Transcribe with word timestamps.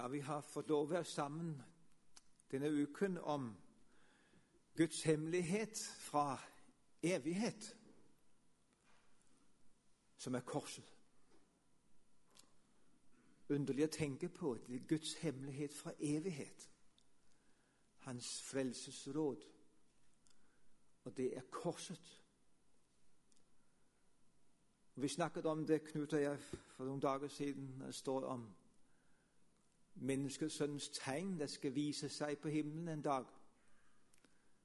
Ja, 0.00 0.08
vi 0.08 0.20
har 0.20 0.40
fått 0.40 0.70
lov 0.72 0.86
å 0.86 0.92
være 0.94 1.04
sammen 1.04 1.50
denne 2.48 2.70
uken 2.72 3.18
om 3.20 3.50
Guds 4.72 5.02
hemmelighet 5.04 5.76
fra 6.00 6.38
evighet, 7.04 7.66
som 10.16 10.38
er 10.38 10.46
korset. 10.48 10.86
Underlig 13.52 13.90
å 13.90 13.92
tenke 13.92 14.30
på 14.32 14.54
det 14.54 14.78
er 14.78 14.86
Guds 14.88 15.12
hemmelighet 15.20 15.76
fra 15.76 15.92
evighet. 15.98 16.64
Hans 18.06 18.30
frelsesråd. 18.48 19.44
Og 21.04 21.16
det 21.16 21.28
er 21.36 21.44
korset. 21.52 22.08
Vi 24.96 25.12
snakket 25.12 25.44
om 25.44 25.66
det, 25.66 25.82
Knut 25.92 26.16
og 26.16 26.24
jeg, 26.24 26.40
for 26.72 26.88
noen 26.88 27.04
dager 27.04 27.28
siden. 27.28 27.74
Det 27.84 27.92
står 28.00 28.30
om 28.32 28.48
menneskesønnens 29.94 30.88
tegn 30.88 31.38
der 31.38 31.46
skal 31.46 31.74
vise 31.74 32.08
seg 32.08 32.38
på 32.38 32.48
himmelen 32.48 32.88
en 32.88 33.02
dag. 33.02 33.24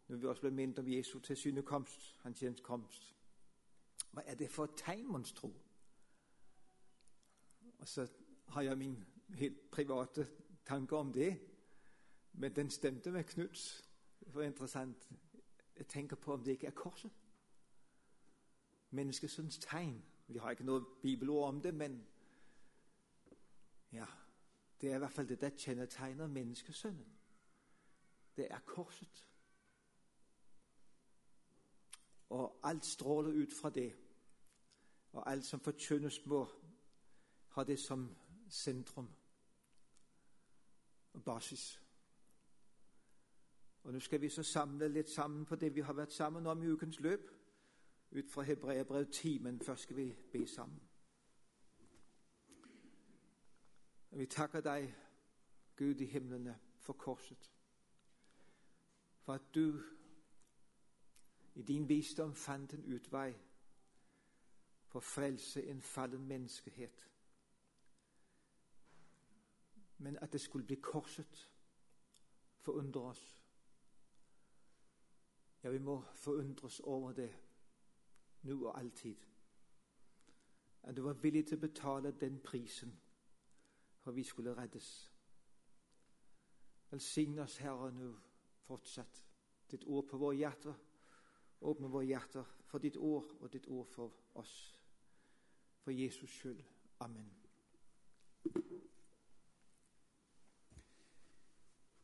Når 0.07 0.17
vi 0.17 0.27
også 0.27 0.41
blir 0.41 0.51
minnet 0.51 0.79
om 0.79 0.87
Jesu 0.87 1.19
tilsynekomst, 1.19 2.15
hans 2.21 2.39
gjenkomst. 2.39 3.15
Hva 4.11 4.21
er 4.25 4.35
det 4.35 4.49
for 4.49 4.63
et 4.63 4.77
tegn, 4.77 5.07
mon 5.07 5.23
tro? 5.23 5.53
Og 7.79 7.87
så 7.87 8.07
har 8.47 8.61
jeg 8.61 8.77
min 8.77 9.03
helt 9.33 9.71
private 9.71 10.27
tanke 10.65 10.95
om 10.95 11.13
det. 11.13 11.39
Men 12.33 12.55
den 12.55 12.69
stemte 12.69 13.11
med 13.11 13.23
Knuts. 13.23 13.89
Det 14.19 14.35
var 14.35 14.43
interessant. 14.43 15.09
Jeg 15.77 15.87
tenker 15.87 16.15
på 16.15 16.33
om 16.33 16.43
det 16.43 16.51
ikke 16.51 16.67
er 16.67 16.71
korset. 16.71 17.11
Menneskesønnens 18.89 19.57
tegn. 19.57 20.03
Vi 20.27 20.37
har 20.37 20.51
ikke 20.51 20.63
noe 20.63 20.85
bibelord 21.01 21.47
om 21.47 21.61
det, 21.61 21.73
men 21.73 22.07
ja, 23.91 24.05
det 24.81 24.91
er 24.91 24.95
i 24.95 24.97
hvert 24.97 25.11
fall 25.11 25.29
det 25.29 25.41
der 25.41 25.49
kjennetegner 25.57 26.27
menneskesønnen. 26.27 27.17
Det 28.37 28.47
er 28.51 28.59
korset. 28.59 29.27
Og 32.29 32.59
alt 32.63 32.85
stråler 32.85 33.31
ut 33.31 33.53
fra 33.53 33.69
det. 33.69 33.95
Og 35.11 35.31
alt 35.31 35.45
som 35.45 35.59
forkynnes, 35.59 36.25
må 36.25 36.47
ha 37.47 37.63
det 37.63 37.79
som 37.79 38.15
sentrum 38.49 39.09
og 41.13 41.23
basis. 41.23 41.81
Og 43.83 43.93
Nå 43.93 43.99
skal 43.99 44.21
vi 44.21 44.29
så 44.29 44.43
samle 44.43 44.87
litt 44.87 45.09
sammen 45.09 45.45
på 45.45 45.55
det 45.55 45.75
vi 45.75 45.81
har 45.81 45.93
vært 45.93 46.13
sammen 46.13 46.47
om 46.47 46.63
i 46.63 46.67
ukens 46.67 46.99
løp, 46.99 47.31
ut 48.11 48.31
fra 48.31 48.41
Hebreabrev 48.41 49.05
10, 49.11 49.39
men 49.39 49.59
først 49.59 49.83
skal 49.83 49.95
vi 49.95 50.15
be 50.31 50.47
sammen. 50.47 50.84
Vi 54.15 54.25
takker 54.25 54.61
deg, 54.61 54.95
Gud 55.75 55.99
i 55.99 56.05
himlene, 56.05 56.59
for 56.79 56.93
korset. 56.93 57.51
For 59.19 59.33
at 59.33 59.41
du 59.55 59.83
i 61.55 61.61
din 61.61 61.89
visdom 61.89 62.35
fant 62.35 62.73
en 62.73 62.85
utvei 62.95 63.33
for 64.87 64.99
å 64.99 65.03
frelse 65.03 65.65
en 65.67 65.81
fallen 65.81 66.23
menneskehet. 66.27 67.03
Men 69.97 70.17
at 70.21 70.31
det 70.31 70.41
skulle 70.41 70.65
bli 70.65 70.79
korset, 70.79 71.51
forundrer 72.59 73.01
oss. 73.01 73.43
Ja, 75.63 75.69
vi 75.69 75.79
må 75.79 76.01
forundres 76.13 76.79
over 76.79 77.11
det 77.11 77.33
nå 78.41 78.63
og 78.63 78.79
alltid. 78.79 79.15
At 80.83 80.95
du 80.95 81.01
var 81.01 81.19
villig 81.19 81.47
til 81.47 81.57
å 81.57 81.67
betale 81.67 82.11
den 82.11 82.39
prisen 82.39 83.01
for 84.05 84.11
vi 84.11 84.23
skulle 84.23 84.57
reddes. 84.57 85.13
Velsign 86.91 87.39
oss, 87.39 87.57
Herre, 87.57 87.91
nå 87.91 88.11
fortsatt. 88.61 89.23
Ditt 89.71 89.83
ord 89.83 90.05
på 90.07 90.17
våre 90.17 90.35
hjerter. 90.37 90.75
Åpne 91.61 91.89
våre 91.89 92.05
hjerter 92.05 92.51
for 92.69 92.77
ditt 92.83 92.97
ord 93.01 93.31
og 93.39 93.49
ditt 93.53 93.65
ord 93.67 93.87
for 93.89 94.13
oss. 94.37 94.53
For 95.81 95.91
Jesus 95.91 96.29
skyld. 96.29 96.61
Amen. 96.99 97.31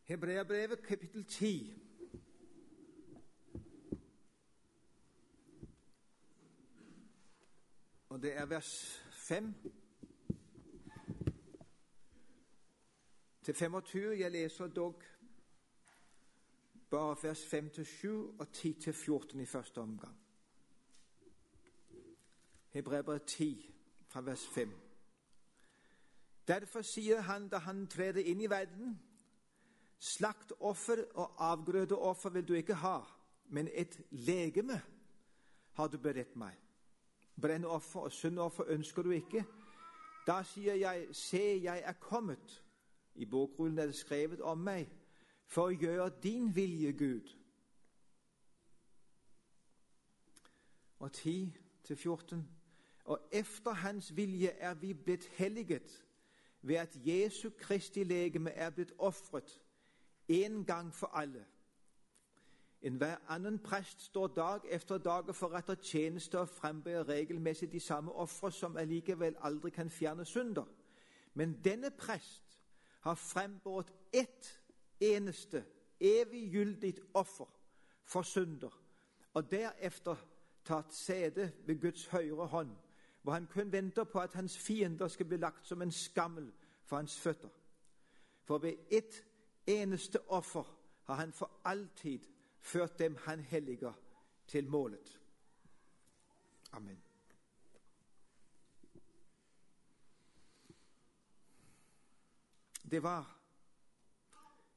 Hebreabrevet 0.04 0.82
kapittel 0.84 1.26
10. 1.26 1.74
Og 8.10 8.22
det 8.22 8.34
er 8.38 8.46
vers 8.46 8.74
5 9.12 9.54
til 13.44 13.54
25. 13.54 14.20
Jeg 14.20 14.32
leser 14.32 14.68
dog 14.68 15.04
bare 16.90 17.18
vers 17.24 17.54
5-7 17.54 18.08
og 18.40 18.48
10-14 18.56 19.40
i 19.40 19.46
første 19.46 19.82
omgang. 19.82 20.18
Hebrevet 22.70 23.24
10 23.24 23.76
fra 24.08 24.22
vers 24.22 24.48
5. 24.48 24.72
Derfor 26.48 26.82
sier 26.82 27.22
han 27.22 27.48
da 27.50 27.58
han 27.58 27.88
trer 27.88 28.18
inn 28.18 28.42
i 28.42 28.50
verden, 28.50 29.00
slaktoffer 30.00 31.04
og 31.14 31.36
avgrødeoffer 31.38 32.30
vil 32.30 32.48
du 32.48 32.54
ikke 32.54 32.74
ha, 32.74 33.00
men 33.46 33.70
et 33.74 34.00
legeme 34.12 34.82
har 35.74 35.88
du 35.88 35.98
beredt 35.98 36.36
meg. 36.36 36.58
Brennoffer 37.42 38.00
og 38.00 38.12
syndoffer 38.12 38.64
ønsker 38.68 39.04
du 39.04 39.12
ikke. 39.12 39.46
Da 40.28 40.42
sier 40.44 40.76
jeg, 40.76 41.08
se, 41.16 41.60
jeg 41.64 41.82
er 41.86 41.94
kommet. 41.94 42.64
I 43.22 43.26
bokrullen 43.26 43.80
er 43.80 43.86
det 43.86 43.96
skrevet 43.96 44.42
om 44.42 44.58
meg 44.58 44.88
for 45.46 45.70
å 45.70 45.76
gjøre 45.78 46.08
din 46.24 46.48
vilje, 46.56 46.90
Gud. 46.98 47.28
Og 51.00 51.12
10 51.14 51.52
til 51.84 51.96
14. 51.96 52.42
Og 53.06 53.20
efter 53.32 53.78
Hans 53.84 54.10
vilje 54.18 54.50
er 54.50 54.74
vi 54.74 54.94
blitt 54.94 55.28
helliget 55.38 55.94
ved 56.62 56.76
at 56.76 56.98
Jesu 57.06 57.50
Kristi 57.50 58.04
legeme 58.04 58.52
er 58.52 58.70
blitt 58.70 58.94
ofret 58.98 59.62
en 60.28 60.66
gang 60.66 60.90
for 60.94 61.14
alle. 61.14 61.46
Enhver 62.82 63.22
annen 63.30 63.60
prest 63.60 64.02
står 64.02 64.28
dag 64.28 64.66
efter 64.66 64.98
dag 64.98 65.30
og 65.30 65.36
forretter 65.36 65.76
tjeneste 65.76 66.40
og 66.40 66.50
frembærer 66.50 67.10
regelmessig 67.10 67.72
de 67.72 67.80
samme 67.80 68.12
ofre 68.12 68.52
som 68.52 68.78
allikevel 68.78 69.38
aldri 69.42 69.70
kan 69.70 69.90
fjerne 69.90 70.26
synder. 70.26 70.66
Men 71.34 71.60
denne 71.64 71.92
prest 71.92 72.51
har 73.02 73.16
frembåret 73.16 73.94
ett 74.14 74.60
eneste 75.00 75.64
eviggyldig 76.00 76.98
offer 77.14 77.50
for 78.04 78.22
synder, 78.22 78.82
og 79.34 79.52
derefter 79.52 80.16
tatt 80.66 80.94
sete 80.94 81.52
ved 81.66 81.82
Guds 81.82 82.08
høyre 82.08 82.46
hånd, 82.48 82.76
hvor 83.22 83.34
han 83.34 83.48
kun 83.48 83.72
venter 83.72 84.04
på 84.04 84.20
at 84.20 84.34
hans 84.34 84.58
fiender 84.58 85.08
skal 85.08 85.26
bli 85.26 85.38
lagt 85.38 85.68
som 85.68 85.82
en 85.82 85.92
skammel 85.92 86.52
for 86.86 86.96
hans 86.96 87.20
føtter. 87.20 87.50
For 88.44 88.58
ved 88.58 88.74
ett 88.92 89.24
eneste 89.68 90.20
offer 90.30 90.78
har 91.04 91.16
han 91.16 91.34
for 91.34 91.52
alltid 91.66 92.20
ført 92.60 93.00
dem 93.00 93.18
han 93.26 93.40
helliger, 93.40 93.94
til 94.48 94.70
målet. 94.70 95.20
Amen. 96.72 97.11
Det 102.92 103.04
var 103.04 103.38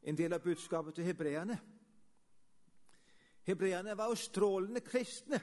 en 0.03 0.19
del 0.19 0.33
av 0.33 0.41
budskapet 0.41 0.95
til 0.95 1.05
hebreerne. 1.05 1.61
Hebreerne 3.43 3.97
var 3.97 4.09
jo 4.09 4.15
strålende 4.15 4.81
kristne. 4.81 5.41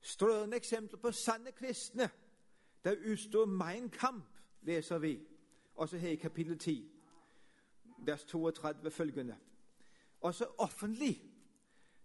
Strålende 0.00 0.56
eksempler 0.56 0.98
på 0.98 1.12
sanne 1.12 1.52
kristne. 1.52 2.10
Der 2.84 2.96
utstod 3.12 3.46
mein 3.46 3.90
kamp, 3.90 4.24
leser 4.62 4.98
vi 4.98 5.20
også 5.74 5.96
her 5.96 6.08
i 6.08 6.16
kapittel 6.16 6.58
10, 6.58 6.92
vers 7.98 8.24
32 8.24 8.90
følgende. 8.90 9.36
Også 10.20 10.46
offentlig. 10.58 11.22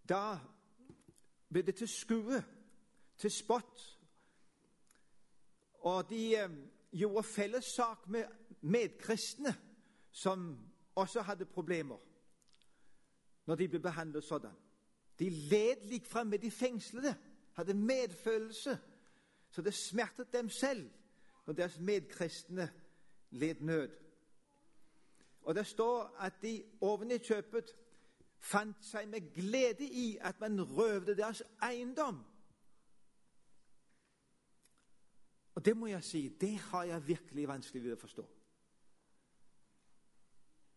Da 0.09 0.39
ble 1.49 1.61
det 1.61 1.75
til 1.75 1.87
skue, 1.87 2.43
til 3.17 3.31
spott. 3.31 3.99
Og 5.79 6.09
de 6.09 6.49
gjorde 6.91 7.23
fellessak 7.23 8.07
med 8.07 8.25
medkristne 8.61 9.55
som 10.11 10.57
også 10.95 11.21
hadde 11.21 11.45
problemer 11.45 11.97
når 13.45 13.55
de 13.55 13.67
ble 13.69 13.79
behandlet 13.79 14.25
sånn. 14.25 14.47
De 15.19 15.29
led 15.29 15.85
likfram 15.85 16.31
med 16.33 16.41
de 16.41 16.49
fengslede, 16.51 17.13
hadde 17.55 17.73
medfølelse, 17.77 18.73
så 19.51 19.61
det 19.61 19.73
smertet 19.73 20.33
dem 20.33 20.49
selv 20.49 20.89
når 21.45 21.53
deres 21.53 21.77
medkristne 21.79 22.65
led 23.29 23.61
nød. 23.61 23.93
Og 25.45 25.55
det 25.55 25.67
står 25.67 26.15
at 26.19 26.41
de 26.41 26.63
oven 26.81 27.11
i 27.11 27.19
kjøpet 27.21 27.75
fant 28.41 28.81
seg 28.85 29.07
med 29.09 29.29
glede 29.33 29.85
i 29.85 30.17
at 30.21 30.39
man 30.41 30.57
røvde 30.61 31.15
deres 31.15 31.43
eiendom 31.63 32.23
Og 35.55 35.65
det 35.65 35.77
må 35.77 35.87
jeg 35.87 36.03
si, 36.03 36.27
det 36.41 36.57
har 36.57 36.83
jeg 36.83 37.07
virkelig 37.07 37.47
vanskelig 37.47 37.83
ved 37.83 37.93
å 37.95 37.99
forstå. 37.99 38.25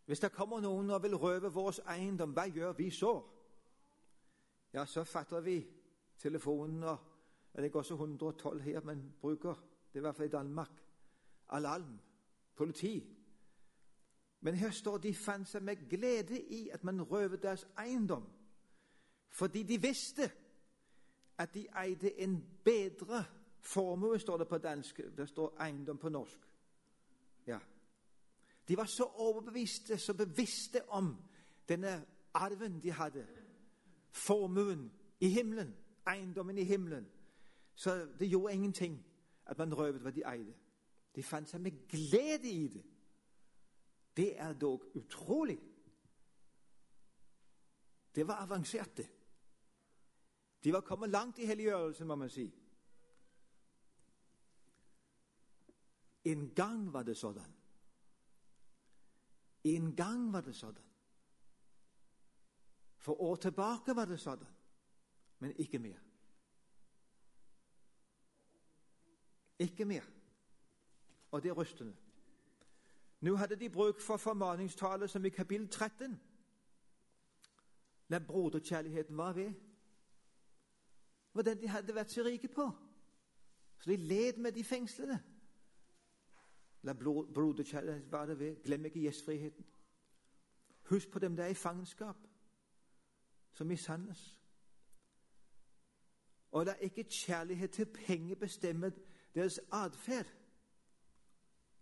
Hvis 0.08 0.20
det 0.20 0.32
kommer 0.32 0.62
noen 0.64 0.90
og 0.90 1.02
vil 1.02 1.16
røve 1.16 1.50
vår 1.52 1.82
eiendom, 1.92 2.32
hva 2.32 2.46
gjør 2.48 2.72
vi 2.78 2.90
så? 2.90 3.12
Ja, 4.72 4.86
så 4.86 5.04
fatter 5.04 5.40
vi 5.40 5.60
telefonen 6.18 6.82
og 6.82 6.98
Det 7.56 7.64
er 7.64 7.78
også 7.78 7.94
112 7.94 8.60
her, 8.60 8.80
men 8.80 9.14
bruker 9.20 9.54
det 9.92 9.94
er 9.94 9.98
i 9.98 10.00
hvert 10.00 10.16
fall 10.16 10.26
i 10.26 10.28
Danmark. 10.28 10.84
Alarm. 11.48 11.98
Politi. 12.54 13.18
Men 14.40 14.54
her 14.54 14.70
står 14.70 14.98
de 14.98 15.14
fant 15.14 15.48
seg 15.48 15.62
med 15.62 15.88
glede 15.90 16.38
i 16.40 16.68
at 16.68 16.84
man 16.84 17.02
røvet 17.02 17.42
deres 17.42 17.66
eiendom, 17.78 18.28
fordi 19.28 19.62
de 19.62 19.80
visste 19.82 20.30
at 21.38 21.54
de 21.54 21.66
eide 21.84 22.20
en 22.20 22.44
bedre 22.64 23.24
formue, 23.68 24.18
står 24.18 24.36
det 24.36 24.48
på 24.48 24.58
dansk. 24.58 25.00
Det 25.16 25.28
står 25.28 25.56
eiendom 25.60 25.98
på 25.98 26.08
norsk. 26.08 26.38
Ja. 27.46 27.58
De 28.68 28.76
var 28.76 28.84
så 28.84 29.04
overbeviste, 29.04 29.98
så 29.98 30.14
bevisste 30.14 30.88
om 30.88 31.16
denne 31.68 32.06
arven 32.34 32.80
de 32.82 32.92
hadde. 32.92 33.26
Formuen 34.10 34.92
i 35.20 35.28
himmelen, 35.28 35.76
eiendommen 36.06 36.58
i 36.58 36.64
himmelen. 36.64 37.08
Så 37.74 38.08
det 38.18 38.28
gjorde 38.28 38.54
ingenting 38.54 39.04
at 39.46 39.58
man 39.58 39.74
røvet 39.74 40.02
hva 40.02 40.10
de 40.10 40.24
eide. 40.26 40.54
De 41.16 41.22
fant 41.22 41.48
seg 41.48 41.60
med 41.60 41.84
glede 41.88 42.50
i 42.50 42.68
det. 42.68 42.84
Det 44.16 44.40
er 44.40 44.52
dog 44.52 44.84
utrolig. 44.94 45.58
Det 48.14 48.26
var 48.26 48.42
avansert, 48.42 48.96
det. 48.96 49.08
De 50.64 50.72
var 50.72 50.80
kommet 50.80 51.10
langt 51.10 51.38
i 51.38 51.46
helliggjørelsen, 51.46 52.06
må 52.06 52.14
man 52.14 52.30
si. 52.30 52.50
En 56.28 56.54
gang 56.54 56.92
var 56.92 57.02
det 57.02 57.16
sådan. 57.16 57.54
En 59.64 59.96
gang 59.96 60.32
var 60.32 60.40
det 60.40 60.56
sådan. 60.56 60.84
For 62.96 63.20
år 63.20 63.36
tilbake 63.36 63.96
var 63.96 64.04
det 64.04 64.20
sådan, 64.20 64.46
men 65.38 65.56
ikke 65.56 65.78
mer. 65.78 65.98
Ikke 69.58 69.84
mer. 69.84 70.02
Og 71.30 71.42
det 71.42 71.48
er 71.48 71.52
rystende. 71.52 71.96
Nå 73.20 73.36
hadde 73.36 73.56
de 73.56 73.70
bruk 73.70 74.00
for 74.00 74.16
formaningstale 74.16 75.08
som 75.08 75.24
i 75.24 75.28
kapittel 75.28 75.68
13. 75.68 76.20
La 78.08 78.18
broderkjærligheten 78.18 79.16
var 79.16 79.32
ved. 79.32 79.52
Det 81.36 81.46
den 81.46 81.62
de 81.62 81.68
hadde 81.68 81.94
vært 81.94 82.10
så 82.10 82.22
rike 82.22 82.48
på. 82.48 82.70
Så 83.78 83.90
de 83.90 83.96
led 83.96 84.36
med 84.36 84.52
de 84.52 84.64
fengslede. 84.64 85.37
La 86.88 86.92
broderkjærlighet 87.34 88.12
være 88.12 88.38
ved. 88.38 88.62
Glem 88.64 88.84
ikke 88.84 89.00
gjestfriheten. 89.00 89.66
Husk 90.82 91.10
på 91.10 91.18
dem 91.18 91.36
der 91.36 91.44
er 91.44 91.48
i 91.48 91.54
fangenskap, 91.54 92.16
som 93.52 93.66
mishandles. 93.66 94.38
Og 96.50 96.64
la 96.66 96.72
ikke 96.72 97.04
kjærlighet 97.04 97.70
til 97.70 97.86
penger 97.86 98.34
bestemme 98.34 98.92
deres 99.34 99.60
atferd, 99.72 100.26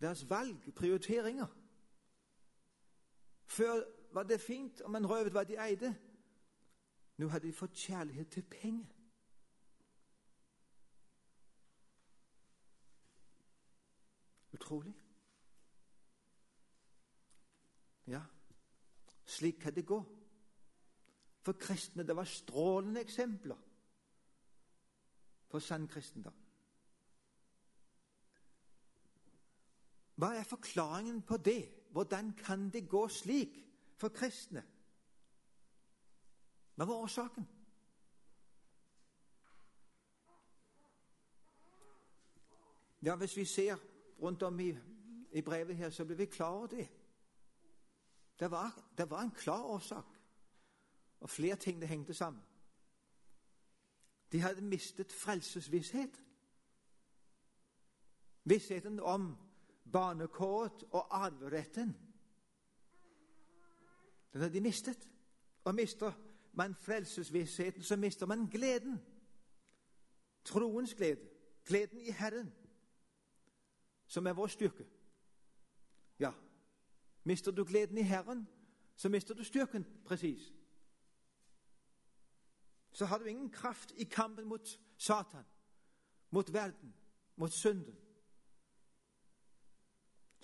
deres 0.01 0.31
valg, 0.31 0.75
prioriteringer. 0.75 1.47
Før 3.45 3.85
var 4.13 4.23
det 4.23 4.41
fint 4.41 4.81
om 4.81 4.91
man 4.91 5.11
røvet 5.11 5.33
hva 5.33 5.45
de 5.45 5.69
eide. 5.69 5.95
Nå 7.17 7.29
hadde 7.29 7.47
de 7.47 7.53
fått 7.53 7.73
kjærlighet 7.73 8.29
til 8.29 8.43
penger. 8.43 8.96
Utrolig. 14.57 14.95
Ja, 18.07 18.23
slik 19.25 19.61
kan 19.61 19.75
det 19.75 19.87
gå. 19.87 20.05
For 21.43 21.53
kristne 21.53 22.07
det 22.07 22.17
var 22.17 22.25
strålende 22.25 23.01
eksempler 23.01 23.57
på 25.49 25.61
sann 25.61 25.89
kristendom. 25.89 26.35
Hva 30.17 30.33
er 30.35 30.49
forklaringen 30.49 31.21
på 31.23 31.37
det? 31.37 31.69
Hvordan 31.93 32.33
kan 32.33 32.71
det 32.71 32.89
gå 32.89 33.09
slik 33.09 33.59
for 33.97 34.09
kristne? 34.09 34.63
Hva 36.77 36.85
var 36.85 37.03
årsaken? 37.05 37.47
Ja, 43.03 43.17
Hvis 43.17 43.37
vi 43.37 43.45
ser 43.45 43.96
rundt 44.23 44.43
om 44.43 44.61
i, 44.61 44.77
i 45.33 45.41
brevet 45.41 45.77
her, 45.77 45.91
så 45.91 46.05
blir 46.05 46.17
vi 46.17 46.25
klar 46.25 46.49
over 46.49 46.67
det. 46.67 46.89
Det 48.41 48.51
var, 48.51 48.91
det 48.99 49.11
var 49.11 49.21
en 49.21 49.31
klar 49.31 49.63
årsak, 49.63 50.05
og 51.21 51.31
flere 51.31 51.57
ting 51.57 51.81
det 51.81 51.89
hengte 51.89 52.15
sammen. 52.15 52.43
De 54.33 54.41
hadde 54.41 54.61
mistet 54.61 55.13
frelsesvissheten. 55.13 56.25
Vissheten 58.45 59.01
om 59.01 59.37
barnekåret 59.93 60.85
og 60.91 61.25
arveretten. 61.25 61.97
Den 64.33 64.41
hadde 64.41 64.55
de 64.55 64.61
mistet. 64.61 65.09
Og 65.65 65.75
mister 65.75 66.13
man 66.53 66.75
frelsesvissheten, 66.75 67.83
så 67.83 67.97
mister 67.97 68.27
man 68.27 68.47
gleden. 68.47 69.01
Troens 70.45 70.95
glede. 70.95 71.29
Gleden 71.65 72.01
i 72.01 72.11
Herren, 72.11 72.53
som 74.07 74.27
er 74.27 74.33
vår 74.33 74.47
styrke. 74.47 74.87
Ja, 76.19 76.33
mister 77.25 77.53
du 77.53 77.65
gleden 77.65 77.99
i 77.99 78.03
Herren, 78.03 78.49
så 78.97 79.09
mister 79.09 79.35
du 79.35 79.45
styrken 79.45 79.87
presis. 80.05 80.53
Så 82.93 83.05
har 83.05 83.19
du 83.19 83.25
ingen 83.25 83.51
kraft 83.51 83.93
i 83.97 84.05
kampen 84.05 84.49
mot 84.49 84.81
Satan, 84.99 85.45
mot 86.31 86.53
verden, 86.53 86.95
mot 87.37 87.53
synden 87.53 88.07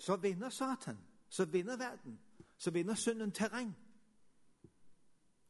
så 0.03 0.15
vinner 0.15 0.49
Satan, 0.49 0.97
så 1.29 1.45
vinner 1.45 1.77
verden, 1.77 2.19
så 2.57 2.71
vinner 2.71 2.95
synden 2.95 3.31
terreng. 3.31 3.75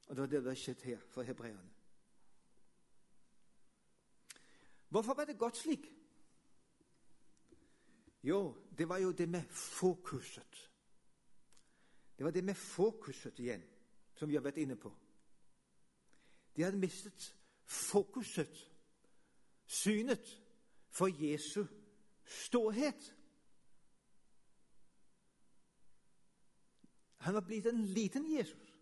Og 0.07 0.15
det 0.15 0.21
var 0.21 0.27
det 0.27 0.43
som 0.43 0.55
skjedde 0.55 0.85
her 0.85 0.99
for 1.09 1.21
hebreerne. 1.21 1.69
Hvorfor 4.89 5.13
var 5.13 5.25
det 5.25 5.37
godt 5.37 5.57
slik? 5.57 5.87
Jo, 8.23 8.55
det 8.77 8.89
var 8.89 8.97
jo 8.97 9.11
det 9.11 9.29
med 9.29 9.43
fokuset. 9.49 10.71
Det 12.17 12.25
var 12.25 12.31
det 12.31 12.43
med 12.43 12.55
fokuset 12.55 13.39
igjen, 13.39 13.63
som 14.15 14.29
vi 14.29 14.35
har 14.35 14.43
vært 14.45 14.57
inne 14.57 14.75
på. 14.75 14.91
De 16.55 16.63
hadde 16.63 16.77
mistet 16.77 17.35
fokuset, 17.65 18.71
synet, 19.65 20.39
for 20.93 21.09
Jesu 21.09 21.65
storhet. 22.25 23.15
Han 27.17 27.33
var 27.33 27.41
blitt 27.41 27.65
en 27.65 27.85
liten 27.85 28.25
Jesus. 28.37 28.73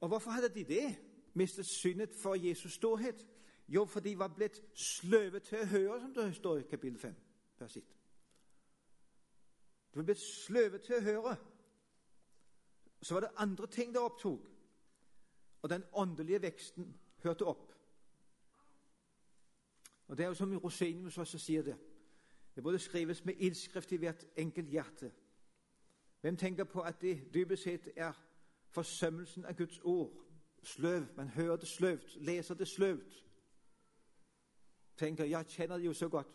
Og 0.00 0.08
hvorfor 0.08 0.30
hadde 0.30 0.54
de 0.54 0.64
det? 0.64 0.96
Mistet 1.34 1.66
synet 1.66 2.14
for 2.22 2.34
Jesus 2.34 2.72
storhet? 2.72 3.26
Jo, 3.70 3.84
for 3.84 4.00
de 4.00 4.18
var 4.18 4.28
blitt 4.28 4.62
sløve 4.74 5.40
til 5.40 5.60
å 5.62 5.66
høre, 5.70 6.00
som 6.00 6.14
det 6.14 6.34
står 6.34 6.58
i 6.58 6.68
kapittel 6.70 6.98
5, 6.98 7.14
vers 7.58 7.76
1. 7.76 7.92
De 9.92 9.98
var 10.00 10.08
blitt 10.08 10.22
sløve 10.22 10.78
til 10.82 10.96
å 10.96 11.04
høre. 11.06 11.36
Så 13.02 13.14
var 13.14 13.20
det 13.20 13.30
andre 13.36 13.66
ting 13.66 13.94
det 13.94 14.02
opptok, 14.02 14.48
og 15.62 15.70
den 15.70 15.84
åndelige 15.92 16.42
veksten 16.42 16.90
hørte 17.22 17.46
opp. 17.46 17.70
Og 20.08 20.16
Det 20.16 20.24
er 20.24 20.28
jo 20.28 20.34
som 20.34 20.58
Rosenius 20.58 21.18
også 21.18 21.38
sier 21.38 21.62
det. 21.62 21.78
Det 22.54 22.62
burde 22.62 22.78
skrives 22.78 23.24
med 23.24 23.34
ildskrift 23.38 23.92
i 23.92 23.96
hvert 23.96 24.24
enkelt 24.36 24.68
hjerte. 24.68 25.12
Hvem 26.20 26.36
tenker 26.36 26.64
på 26.64 26.80
at 26.80 27.00
det 27.00 27.34
dypest 27.34 27.62
sett 27.62 27.88
er 27.96 28.12
forsømmelsen 28.68 29.44
av 29.44 29.54
Guds 29.54 29.78
ord? 29.84 30.10
Sløv. 30.62 31.06
Man 31.16 31.28
hører 31.28 31.56
det 31.56 31.68
sløvt, 31.68 32.16
leser 32.16 32.54
det 32.54 32.68
sløvt. 32.68 33.29
Tenker 35.00 35.24
jeg 35.24 35.46
kjenner 35.48 35.78
det 35.78 35.86
jo 35.86 35.92
så 35.96 36.08
godt. 36.08 36.28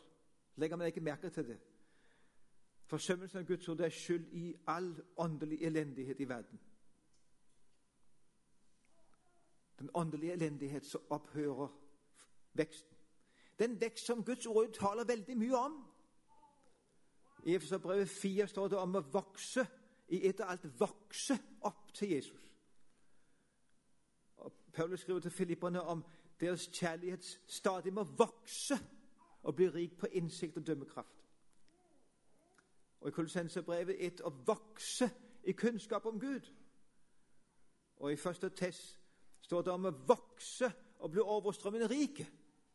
Legger 0.56 0.76
man 0.76 0.88
ikke 0.88 1.02
merke 1.02 1.30
til 1.30 1.48
det. 1.48 1.58
Forsømmelsen 2.86 3.40
av 3.40 3.46
Guds 3.46 3.68
ord 3.70 3.80
er 3.80 3.94
skyld 3.94 4.26
i 4.34 4.56
all 4.68 4.90
åndelig 5.18 5.60
elendighet 5.62 6.20
i 6.20 6.30
verden. 6.30 6.60
Den 9.80 9.90
åndelige 9.94 10.34
elendighet 10.34 10.86
som 10.86 11.02
opphører 11.10 11.68
veksten. 12.54 12.98
Den 13.60 13.82
vekst 13.82 14.06
som 14.06 14.24
Guds 14.24 14.46
ord 14.46 14.74
taler 14.74 15.06
veldig 15.06 15.38
mye 15.38 15.58
om. 15.58 15.78
I 17.46 17.56
Efeserbrevet 17.56 18.10
4 18.10 18.48
står 18.48 18.68
det 18.68 18.78
om 18.78 18.96
å 18.96 19.06
vokse, 19.14 19.68
i 20.08 20.28
et 20.28 20.42
og 20.42 20.52
alt 20.52 20.66
vokse 20.80 21.38
opp 21.62 21.94
til 21.94 22.10
Jesus. 22.10 22.52
Og 24.38 24.54
Paulus 24.74 25.00
skriver 25.00 25.20
til 25.20 25.32
filipperne 25.32 25.82
om 25.82 26.04
deres 26.40 26.70
kjærlighet 26.74 27.42
stadig 27.48 27.94
må 27.94 28.04
vokse 28.04 28.80
og 29.44 29.56
bli 29.56 29.70
rik 29.70 29.98
på 29.98 30.08
innsikt 30.12 30.58
og 30.58 30.68
dømmekraft. 30.68 31.26
Og 33.02 33.08
i 33.08 33.12
Kolossenserbrevet 33.12 34.06
et 34.06 34.22
å 34.22 34.32
vokse 34.46 35.10
i 35.44 35.54
kunnskap 35.54 36.06
om 36.06 36.20
Gud. 36.20 36.48
Og 37.98 38.14
i 38.14 38.16
første 38.16 38.50
test 38.50 39.00
står 39.42 39.62
det 39.62 39.74
om 39.74 39.86
å 39.86 39.94
vokse 40.08 40.72
og 41.00 41.12
bli 41.12 41.22
overstrømmende 41.22 41.88
rike 41.88 42.26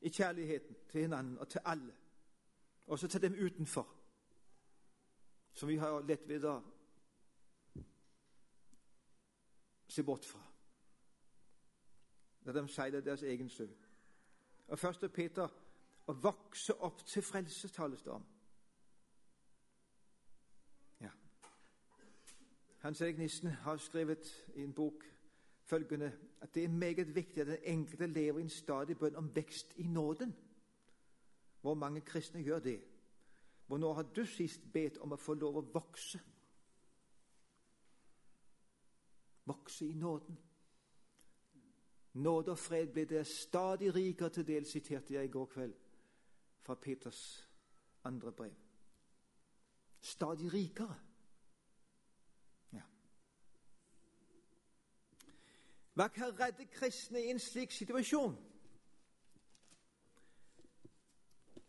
i 0.00 0.08
kjærligheten 0.08 0.76
til 0.88 1.08
hverandre 1.08 1.40
og 1.40 1.48
til 1.48 1.60
alle. 1.64 1.96
Også 2.86 3.08
til 3.08 3.22
dem 3.22 3.34
utenfor, 3.34 3.86
som 5.52 5.68
vi 5.68 5.76
har 5.76 6.00
lett 6.06 6.28
ved 6.28 6.46
å 6.46 6.54
se 9.90 10.02
bort 10.06 10.24
fra. 10.24 10.49
Da 12.44 12.52
de 12.52 12.68
seiler 12.68 13.00
deres 13.00 13.22
egen 13.22 13.48
sjø. 13.48 13.66
Og 14.68 14.78
først 14.78 15.00
første 15.00 15.08
Peter 15.08 15.48
å 16.06 16.12
vokse 16.12 16.74
opp 16.82 17.04
til 17.06 17.22
frelse, 17.22 17.68
tales 17.68 18.02
det 18.02 18.12
om. 18.12 18.24
Ja. 21.00 21.10
Hans 22.82 23.00
Erik 23.00 23.18
Nissen 23.18 23.50
har 23.64 23.76
skrevet 23.76 24.30
i 24.54 24.64
en 24.64 24.72
bok 24.72 25.04
følgende 25.70 26.12
at 26.40 26.54
det 26.54 26.64
er 26.64 26.68
meget 26.68 27.14
viktig 27.14 27.40
at 27.40 27.46
den 27.46 27.58
enkelte 27.62 28.06
lever 28.06 28.38
i 28.38 28.42
en 28.42 28.50
stadig 28.50 28.98
bønn 28.98 29.16
om 29.16 29.34
vekst 29.34 29.74
i 29.76 29.82
nåden. 29.82 30.34
Hvor 31.60 31.74
mange 31.74 32.00
kristne 32.00 32.42
gjør 32.42 32.58
det? 32.58 32.80
Hvornår 33.66 33.94
har 33.94 34.02
du 34.02 34.24
sist 34.26 34.72
bedt 34.72 34.98
om 34.98 35.12
å 35.12 35.20
få 35.20 35.34
lov 35.34 35.60
å 35.60 35.66
vokse? 35.74 36.18
Vokse 39.46 39.86
i 39.86 39.94
nåden. 39.94 40.38
Nåde 42.12 42.50
og 42.50 42.58
fred 42.58 42.86
ble 42.92 43.04
det 43.04 43.26
stadig 43.26 43.94
rikere 43.94 44.30
til 44.30 44.46
del, 44.46 44.66
siterte 44.66 45.14
jeg 45.14 45.24
i 45.24 45.30
går 45.30 45.46
kveld 45.46 45.74
fra 46.60 46.74
Peters 46.74 47.48
andre 48.04 48.32
brev. 48.32 48.54
Stadig 50.00 50.52
rikere. 50.52 50.96
Ja. 52.72 52.82
Hva 55.94 56.08
kan 56.08 56.40
redde 56.40 56.66
kristne 56.66 57.22
i 57.22 57.30
en 57.30 57.38
slik 57.38 57.70
situasjon? 57.70 58.36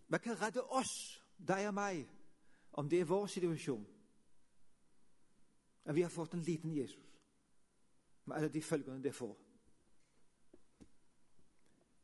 Hva 0.08 0.18
kan 0.18 0.42
redde 0.42 0.64
oss, 0.64 1.22
deg 1.38 1.68
og 1.68 1.74
meg, 1.74 2.02
om 2.74 2.90
det 2.90 3.00
er 3.00 3.06
vår 3.08 3.28
situasjon? 3.28 3.86
At 5.86 5.96
vi 5.96 6.02
har 6.02 6.10
fått 6.10 6.34
en 6.34 6.44
liten 6.44 6.74
Jesus 6.74 7.08
med 8.26 8.36
alle 8.36 8.50
de 8.50 8.62
følgene 8.62 9.04
det 9.04 9.16
får. 9.16 9.51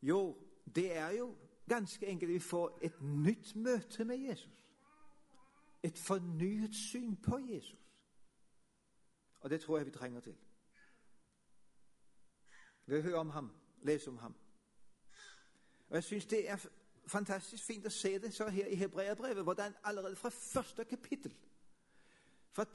Jo, 0.07 0.37
det 0.75 0.97
er 0.97 1.09
jo 1.09 1.35
ganske 1.69 2.07
enkelt 2.07 2.31
vi 2.31 2.39
får 2.39 2.79
et 2.81 3.01
nytt 3.01 3.55
møte 3.55 4.05
med 4.05 4.17
Jesus. 4.17 4.53
Et 5.83 5.97
fornyet 5.97 6.75
syn 6.75 7.15
på 7.15 7.37
Jesus. 7.37 7.79
Og 9.39 9.49
det 9.49 9.61
tror 9.61 9.77
jeg 9.77 9.85
vi 9.85 9.91
trenger 9.91 10.19
til. 10.19 10.35
Vi 12.85 13.01
hører 13.01 13.19
om 13.19 13.29
ham, 13.29 13.51
leser 13.81 14.11
om 14.11 14.17
ham. 14.17 14.35
Og 15.89 15.95
Jeg 15.95 16.03
syns 16.03 16.25
det 16.25 16.49
er 16.49 16.67
fantastisk 17.07 17.63
fint 17.63 17.85
å 17.85 17.89
se 17.89 18.19
det 18.19 18.33
så 18.33 18.49
her 18.49 18.67
i 18.67 18.75
Hebreabrevet, 18.75 19.43
hvordan 19.43 19.75
allerede 19.83 20.15
fra 20.15 20.29
første 20.29 20.85
kapittel 20.85 21.35
fra 22.57 22.65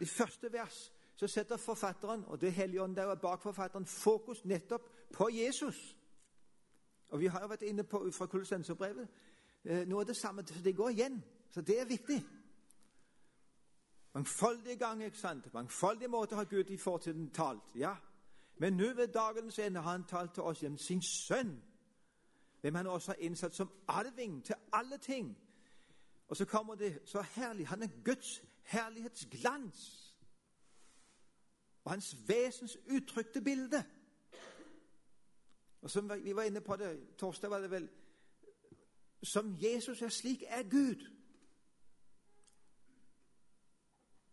I 0.00 0.04
første 0.04 0.52
vers 0.52 0.92
så 1.16 1.26
setter 1.26 1.56
forfatteren, 1.56 2.24
og 2.24 2.40
det 2.40 2.52
hellige 2.52 2.82
ånd 2.82 2.96
der 2.96 3.14
bak 3.14 3.42
forfatteren, 3.42 3.86
fokus 3.86 4.44
nettopp 4.44 4.82
på 5.12 5.28
Jesus. 5.32 5.96
Og 7.08 7.20
Vi 7.20 7.26
har 7.26 7.40
jo 7.40 7.46
vært 7.46 7.62
inne 7.62 7.84
på 7.84 8.10
fra 8.12 8.26
Kolossenserbrevet 8.26 9.08
eh, 9.64 9.86
noe 9.88 10.00
av 10.00 10.06
det 10.06 10.16
samme. 10.16 10.46
så 10.46 10.62
Det 10.64 10.76
går 10.76 10.88
igjen. 10.88 11.24
Så 11.50 11.60
det 11.60 11.80
er 11.80 11.84
viktig. 11.84 12.24
Mangfoldige 14.14 14.76
ganger, 14.76 15.06
ikke 15.06 15.18
sant? 15.18 15.54
Mangfoldige 15.54 16.08
måter 16.08 16.36
har 16.36 16.44
Gud 16.44 16.70
i 16.70 16.76
fortiden 16.76 17.30
talt. 17.30 17.62
Ja, 17.74 17.96
men 18.58 18.72
nå 18.72 18.92
ved 18.94 19.08
dagens 19.08 19.58
ende 19.58 19.80
har 19.80 19.90
han 19.90 20.04
talt 20.04 20.34
til 20.34 20.42
oss 20.42 20.62
gjennom 20.62 20.78
sin 20.78 21.02
sønn, 21.02 21.62
hvem 22.60 22.74
han 22.74 22.86
også 22.86 23.12
har 23.12 23.20
innsatt 23.20 23.54
som 23.54 23.70
arving 23.88 24.44
til 24.44 24.54
alle 24.72 24.98
ting. 24.98 25.38
Og 26.28 26.36
så 26.36 26.44
kommer 26.44 26.74
det 26.74 27.00
så 27.04 27.22
herlig. 27.22 27.66
Han 27.66 27.82
er 27.82 27.88
Guds 28.04 28.42
herlighetsglans. 28.62 30.14
Og 31.84 31.90
hans 31.90 32.16
vesens 32.28 32.78
uttrykte 32.90 33.40
bilde. 33.40 33.84
Og 35.80 35.90
som 35.90 36.10
vi 36.24 36.36
var 36.36 36.42
inne 36.42 36.60
på 36.60 36.76
det 36.76 37.16
torsdag, 37.18 37.50
var 37.50 37.58
det 37.58 37.70
vel 37.70 37.88
Som 39.22 39.56
Jesus 39.62 40.02
er 40.02 40.08
slik, 40.08 40.42
er 40.46 40.62
Gud. 40.62 41.10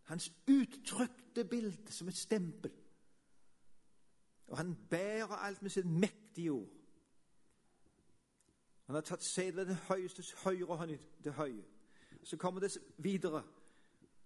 Hans 0.02 0.34
uttrykte 0.48 1.46
bilde 1.46 1.92
som 1.92 2.08
et 2.08 2.18
stempel. 2.18 2.72
Og 4.48 4.58
han 4.58 4.76
bærer 4.90 5.36
alt 5.36 5.62
med 5.62 5.70
sitt 5.70 5.86
mektige 5.86 6.52
ord. 6.52 6.70
Han 8.86 8.96
har 8.96 9.02
tatt 9.02 9.24
seg 9.24 9.56
ved 9.56 9.66
den 9.66 9.82
høyestes 9.90 10.32
høyre 10.44 10.78
hånd 10.78 10.92
i 10.92 10.98
det 11.24 11.34
høye. 11.34 11.64
Så 12.24 12.38
kommer 12.38 12.62
det 12.62 12.78
videre. 12.98 13.44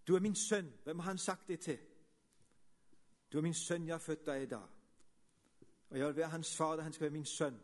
Du 0.07 0.15
er 0.15 0.19
min 0.19 0.35
sønn. 0.35 0.73
Hvem 0.83 0.99
har 0.99 1.11
han 1.11 1.17
sagt 1.17 1.47
det 1.47 1.59
til? 1.59 1.79
Du 3.31 3.37
er 3.37 3.41
min 3.41 3.53
sønn, 3.53 3.87
jeg 3.87 3.93
har 3.93 3.99
født 3.99 4.25
deg 4.25 4.43
i 4.43 4.45
dag. 4.45 4.67
Og 5.89 5.97
jeg 5.97 6.07
vil 6.07 6.15
være 6.15 6.29
hans 6.29 6.55
far, 6.55 6.81
han 6.81 6.93
skal 6.93 7.01
være 7.01 7.13
min 7.13 7.25
sønn. 7.25 7.59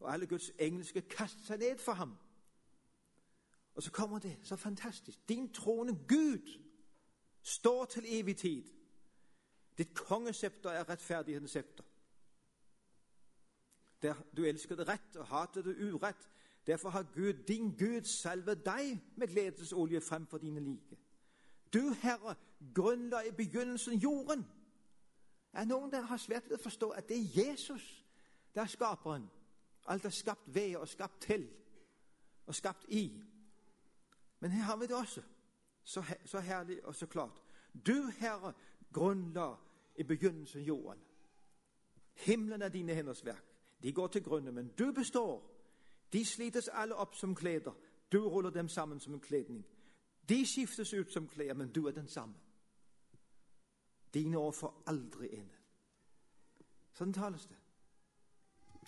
Og 0.00 0.12
alle 0.12 0.26
Guds 0.26 0.50
engler 0.58 0.84
skal 0.84 1.02
kaste 1.02 1.44
seg 1.46 1.58
ned 1.58 1.78
for 1.78 1.92
ham. 1.92 2.16
Og 3.74 3.82
så 3.82 3.92
kommer 3.92 4.18
det 4.18 4.38
så 4.42 4.56
fantastisk. 4.56 5.28
Din 5.28 5.52
trone 5.52 5.98
Gud 6.08 6.60
står 7.42 7.84
til 7.84 8.04
evig 8.06 8.36
tid. 8.36 8.64
Ditt 9.78 9.94
kongesepter 9.94 10.70
er 10.70 10.88
rettferdighetens 10.88 11.50
septer. 11.50 11.84
Der 14.02 14.14
du 14.36 14.44
elsker 14.44 14.76
det 14.76 14.88
rett 14.88 15.16
og 15.16 15.26
hater 15.26 15.62
det 15.62 15.92
urett. 15.92 16.28
Derfor 16.66 16.88
har 16.88 17.02
Gud, 17.02 17.32
din 17.32 17.76
Gud, 17.76 18.04
salvet 18.04 18.66
deg 18.66 19.02
med 19.16 19.28
gledesolje 19.28 20.00
fremfor 20.00 20.38
dine 20.38 20.60
like. 20.60 20.98
Du, 21.74 21.92
Herre, 22.02 22.34
grunnla 22.74 23.20
i 23.22 23.30
begynnelsen 23.30 23.98
jorden. 23.98 24.46
Er 25.56 25.64
noen 25.64 25.90
der 25.92 26.04
har 26.04 26.20
svært 26.20 26.50
ved 26.50 26.58
å 26.58 26.62
forstå 26.62 26.90
at 26.98 27.08
det 27.08 27.16
er 27.16 27.46
Jesus 27.46 27.86
det 28.54 28.62
er 28.62 28.68
skaperen? 28.72 29.30
Alt 29.88 30.04
er 30.04 30.12
skapt 30.12 30.54
ved 30.54 30.76
og 30.76 30.88
skapt 30.88 31.22
til 31.22 31.48
og 32.46 32.54
skapt 32.54 32.84
i. 32.88 33.22
Men 34.40 34.50
her 34.50 34.62
har 34.62 34.76
vi 34.76 34.86
det 34.86 34.96
også. 34.96 35.22
Så, 35.84 36.02
så 36.24 36.40
herlig 36.40 36.84
og 36.84 36.94
så 36.94 37.06
klart. 37.06 37.42
Du, 37.86 38.10
Herre, 38.18 38.52
grunnla 38.92 39.54
i 39.96 40.02
begynnelsen 40.02 40.62
jorden. 40.62 41.00
Himmelen 42.12 42.62
er 42.62 42.68
dine 42.68 42.94
henders 42.94 43.24
verk. 43.24 43.44
De 43.82 43.92
går 43.92 44.06
til 44.06 44.22
grunne, 44.22 44.52
men 44.52 44.68
du 44.68 44.92
består. 44.92 45.50
De 46.12 46.24
slites 46.24 46.68
alle 46.68 46.94
opp 46.94 47.14
som 47.14 47.34
kleder. 47.34 47.72
Du 48.12 48.28
ruller 48.28 48.50
dem 48.50 48.68
sammen 48.68 49.00
som 49.00 49.14
en 49.14 49.20
kledning. 49.20 49.66
De 50.28 50.46
skiftes 50.46 50.94
ut 50.94 51.12
som 51.12 51.28
klær, 51.28 51.54
men 51.54 51.72
du 51.72 51.86
er 51.86 51.92
den 51.92 52.08
samme. 52.08 52.34
Dine 54.16 54.38
år 54.38 54.52
får 54.56 54.82
aldri 54.88 55.28
ende. 55.36 55.58
Sånn 56.96 57.12
tales 57.12 57.44
det 57.50 57.58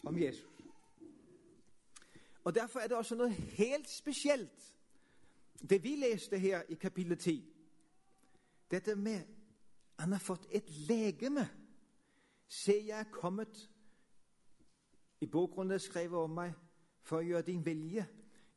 om 0.09 0.17
Jesus. 0.17 0.49
Og 2.49 2.55
Derfor 2.55 2.81
er 2.81 2.89
det 2.89 2.97
også 2.97 3.17
noe 3.19 3.29
helt 3.59 3.91
spesielt, 3.91 4.75
det 5.69 5.83
vi 5.85 5.97
leste 6.01 6.39
her 6.41 6.63
i 6.73 6.79
kapittel 6.81 7.19
10. 7.19 7.43
Dette 8.71 8.95
med 8.97 9.27
han 9.99 10.13
har 10.13 10.23
fått 10.23 10.47
et 10.55 10.71
legeme. 10.89 11.45
Se, 12.49 12.73
jeg 12.87 13.01
er 13.01 13.11
kommet 13.13 13.71
i 15.21 15.27
bakgrunnen 15.27 15.81
skrevet 15.83 16.23
om 16.23 16.39
meg 16.39 16.55
for 17.03 17.19
å 17.19 17.27
gjøre 17.27 17.49
din 17.51 17.65
vilje. 17.67 18.07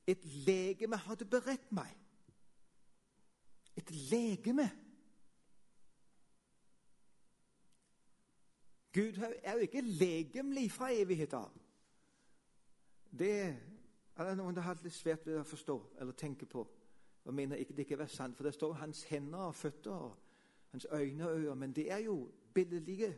Et 0.07 0.25
legeme 0.47 0.95
har 1.01 1.19
du 1.19 1.25
beredt 1.25 1.71
meg. 1.75 1.89
Et 3.75 3.91
legeme. 4.11 4.69
Gud 8.93 9.17
er 9.43 9.53
jo 9.53 9.57
ikke 9.57 9.81
legemlig 9.81 10.71
fra 10.71 10.91
evighet 10.93 11.33
av. 11.33 11.51
Det 13.19 13.57
er 14.15 14.25
det 14.27 14.37
noen 14.37 14.55
som 14.55 14.63
har 14.63 14.79
litt 14.83 14.95
svært 14.95 15.25
ved 15.25 15.39
å 15.39 15.47
forstå 15.47 15.77
eller 15.99 16.17
tenke 16.17 16.45
på. 16.45 16.65
Og 17.25 17.33
mener 17.33 17.55
ikke 17.55 17.73
det 17.73 17.85
ikke 17.85 18.01
er 18.03 18.11
sant, 18.11 18.37
For 18.37 18.43
det 18.43 18.53
står 18.53 18.73
hans 18.73 19.03
hender 19.03 19.39
og 19.39 19.55
føtter 19.55 19.91
og 19.91 20.17
hans 20.71 20.85
øyne 20.91 21.29
og 21.29 21.39
ører. 21.39 21.55
Men 21.55 21.73
det 21.73 21.91
er 21.91 21.97
jo 21.97 22.31
billedlige 22.53 23.17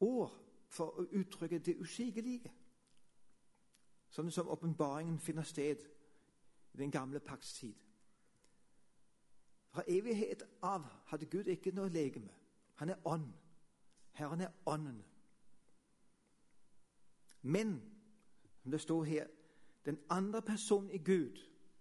ord 0.00 0.40
for 0.68 0.98
å 1.00 1.06
uttrykke 1.12 1.58
det 1.58 1.76
usigelige. 1.80 2.52
Sånn 4.10 4.30
som 4.30 4.48
åpenbaringen 4.48 5.18
finner 5.18 5.42
sted 5.42 5.82
i 6.74 6.78
den 6.78 6.90
gamle 6.90 7.20
pakts 7.20 7.52
tid. 7.58 7.74
Fra 9.74 9.82
evighet 9.90 10.42
av 10.62 10.84
hadde 11.10 11.26
Gud 11.26 11.50
ikke 11.50 11.72
noe 11.74 11.90
legeme. 11.90 12.30
Han 12.74 12.94
er 12.94 13.00
ånd. 13.04 13.32
Herren 14.14 14.40
er 14.40 14.50
ånden. 14.66 15.04
Men, 17.42 17.82
som 18.62 18.70
det 18.70 18.80
står 18.80 19.04
her, 19.04 19.26
den 19.84 19.98
andre 20.10 20.42
personen 20.42 20.90
i 20.90 20.98
Gud, 20.98 21.36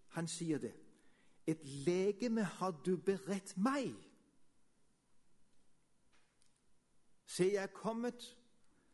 han 0.07 0.27
sier 0.27 0.57
det. 0.57 0.73
Et 1.47 1.59
legeme 1.63 2.43
har 2.43 2.71
du 2.71 2.97
beredt 2.97 3.57
meg. 3.57 3.93
Se, 7.25 7.43
jeg 7.43 7.63
er 7.63 7.67
kommet 7.73 8.37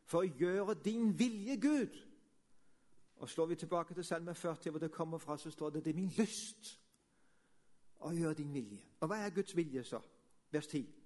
for 0.06 0.24
å 0.24 0.38
gjøre 0.40 0.78
din 0.84 1.12
vilje, 1.20 1.58
Gud. 1.62 1.98
Og 3.20 3.30
Slår 3.30 3.46
vi 3.46 3.56
tilbake 3.56 3.94
til 3.94 4.06
Salme 4.06 4.36
40, 4.36 4.70
hvor 4.70 4.80
det 4.80 4.92
kommer 4.92 5.18
fra, 5.18 5.38
så 5.38 5.52
står 5.52 5.70
det 5.70 5.86
det 5.86 5.92
er 5.92 6.00
min 6.00 6.14
lyst 6.18 6.80
å 8.00 8.14
gjøre 8.16 8.38
din 8.40 8.54
vilje. 8.54 8.80
Og 9.00 9.10
hva 9.12 9.20
er 9.26 9.34
Guds 9.36 9.56
vilje, 9.56 9.84
så? 9.84 10.00
Vers 10.52 10.68
10. 10.68 10.99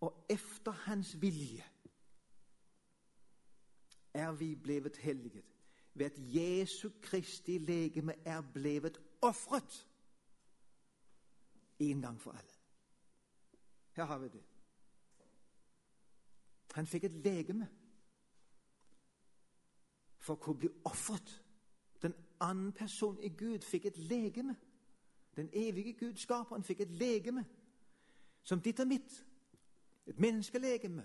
Og 0.00 0.26
efter 0.28 0.70
Hans 0.70 1.20
vilje 1.20 1.64
er 4.14 4.32
vi 4.32 4.54
blevet 4.54 4.96
helliget 4.96 5.44
ved 5.94 6.06
at 6.06 6.18
Jesu 6.18 6.90
Kristi 7.02 7.58
legeme 7.58 8.14
er 8.24 8.42
blevet 8.52 9.00
ofret 9.22 9.88
en 11.78 12.00
gang 12.00 12.20
for 12.20 12.30
alle. 12.30 12.50
Her 13.92 14.04
har 14.04 14.18
vi 14.18 14.28
det. 14.28 14.42
Han 16.74 16.86
fikk 16.86 17.04
et 17.04 17.12
legeme 17.12 17.68
for 20.18 20.48
å 20.48 20.54
bli 20.58 20.68
ofret. 20.84 21.42
Den 22.02 22.14
annen 22.40 22.72
person 22.72 23.20
i 23.22 23.28
Gud 23.28 23.62
fikk 23.62 23.86
et 23.86 23.98
legeme. 23.98 24.56
Den 25.36 25.50
evige 25.52 25.92
Gud, 25.92 26.16
skaperen, 26.16 26.64
fikk 26.64 26.80
et 26.80 26.90
legeme 26.90 27.44
som 28.42 28.60
ditt 28.60 28.80
og 28.80 28.90
mitt. 28.90 29.24
Et 30.06 30.20
menneskelegeme, 30.20 31.04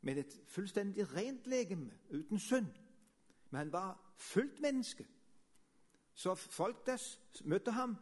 men 0.00 0.18
et 0.18 0.42
fullstendig 0.46 1.16
rent 1.16 1.46
legeme, 1.46 1.92
uten 2.10 2.38
synd. 2.38 2.66
Men 3.50 3.58
han 3.58 3.72
var 3.72 4.14
fullt 4.16 4.60
menneske. 4.60 5.06
Så 6.14 6.34
folk 6.34 6.86
der 6.86 7.16
møtte 7.44 7.70
ham, 7.70 7.96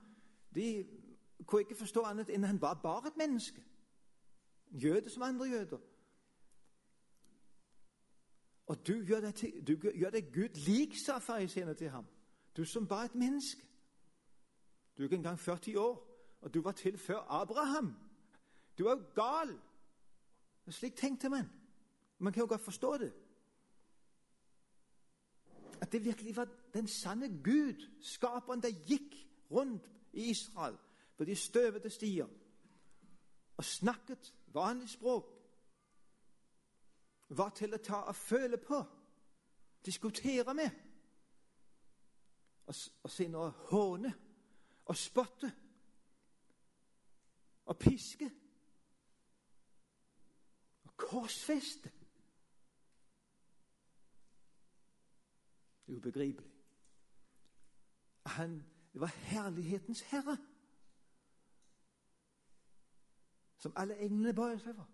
de 0.55 0.87
kunne 1.47 1.61
ikke 1.61 1.75
forstå 1.75 2.03
annet 2.03 2.31
enn 2.31 2.45
han 2.45 2.61
var 2.61 2.81
bare 2.83 3.09
et 3.09 3.17
menneske. 3.17 3.65
En 4.73 4.79
Jøde 4.79 5.11
som 5.11 5.23
andre 5.23 5.47
jøder. 5.47 5.79
Og 8.67 8.87
du 8.87 8.93
gjør 9.05 9.21
deg, 9.21 9.35
til, 9.35 9.67
du 9.67 9.77
gjør 9.77 10.11
deg 10.11 10.33
Gud 10.35 10.59
lik, 10.67 10.97
sa 11.07 11.19
fariseerne 11.19 11.75
til 11.75 11.89
ham. 11.91 12.07
Du 12.57 12.65
som 12.65 12.89
bare 12.89 13.05
et 13.05 13.15
menneske. 13.15 13.63
Du 14.97 15.03
er 15.03 15.07
ikke 15.07 15.17
engang 15.17 15.39
40 15.39 15.79
år, 15.79 15.97
og 16.41 16.55
du 16.55 16.61
var 16.63 16.73
til 16.73 16.99
før 16.99 17.19
Abraham. 17.29 17.95
Du 18.79 18.87
er 18.87 18.91
jo 18.91 19.05
gal. 19.15 19.59
Slik 20.73 20.97
tenkte 20.97 21.29
man. 21.29 21.51
Man 22.19 22.33
kan 22.33 22.41
jo 22.41 22.49
godt 22.49 22.61
forstå 22.61 22.97
det. 22.97 23.13
At 25.81 25.93
det 25.93 26.05
virkelig 26.05 26.37
var 26.37 26.49
den 26.75 26.89
sanne 26.89 27.43
Gud, 27.45 27.89
skaperen, 28.01 28.63
der 28.63 28.85
gikk 28.87 29.29
rundt 29.51 29.91
i 30.13 30.31
Israel 30.31 30.77
på 31.17 31.25
de 31.25 31.37
støvete 31.37 31.91
stier 31.91 32.27
og 33.57 33.65
snakket 33.65 34.35
vanlig 34.47 34.89
språk 34.89 35.35
var 37.29 37.51
til 37.51 37.75
å 37.75 37.83
ta 37.83 38.03
og 38.09 38.17
føle 38.17 38.57
på, 38.57 38.79
diskutere 39.85 40.55
med. 40.55 40.71
Og, 42.69 42.75
og 43.03 43.11
senere 43.11 43.51
håne 43.71 44.13
og 44.89 44.97
spotte 44.97 45.51
og 47.69 47.79
piske 47.79 48.31
korsfeste. 50.99 51.93
Ubegripelig. 55.87 56.53
Han 58.27 58.63
var 58.95 59.07
herlighetens 59.07 60.01
herre, 60.01 60.37
som 63.59 63.73
alle 63.77 63.97
englene 63.99 64.35
bøyer 64.35 64.59
seg 64.61 64.77
for. 64.77 64.91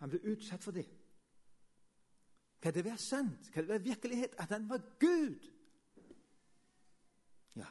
Han 0.00 0.12
ble 0.12 0.22
utsatt 0.32 0.64
for 0.64 0.76
det. 0.76 0.86
Kan 2.62 2.74
det 2.74 2.84
være 2.84 2.98
sant? 2.98 3.50
Kan 3.52 3.62
det 3.62 3.68
være 3.68 3.82
virkelighet 3.82 4.34
at 4.38 4.48
han 4.48 4.68
var 4.68 4.80
Gud? 5.00 5.52
Ja. 7.56 7.68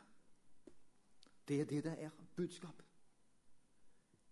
Det 1.48 1.62
er 1.62 1.66
det 1.66 1.84
der 1.84 1.94
er 1.94 2.10
budskapet. 2.36 2.85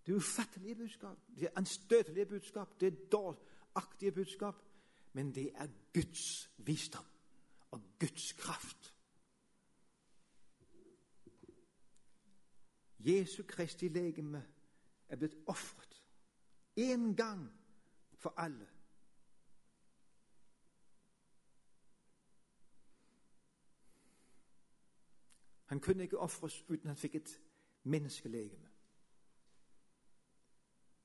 Det 0.06 0.12
er 0.12 0.16
ufattelige 0.16 0.76
budskap, 0.76 1.18
det 1.36 1.44
er 1.44 1.52
anstøtelige 1.56 2.26
budskap, 2.26 2.80
det 2.80 2.88
er 2.88 3.10
dåraktige 3.12 4.12
budskap. 4.12 4.56
Men 5.14 5.36
det 5.36 5.52
er 5.56 5.68
Guds 5.94 6.52
visdom 6.58 7.06
og 7.72 7.82
Guds 8.00 8.34
kraft. 8.34 8.94
Jesu 13.00 13.44
Kristi 13.48 13.88
legeme 13.88 14.46
er 15.10 15.16
blitt 15.16 15.36
ofret 15.48 16.04
én 16.80 17.16
gang 17.16 17.52
for 18.16 18.34
alle. 18.38 18.68
Han 25.66 25.80
kunne 25.80 26.04
ikke 26.04 26.20
ofres 26.20 26.62
uten 26.70 26.88
han 26.88 26.98
fikk 26.98 27.16
et 27.16 27.42
menneskelegeme. 27.84 28.73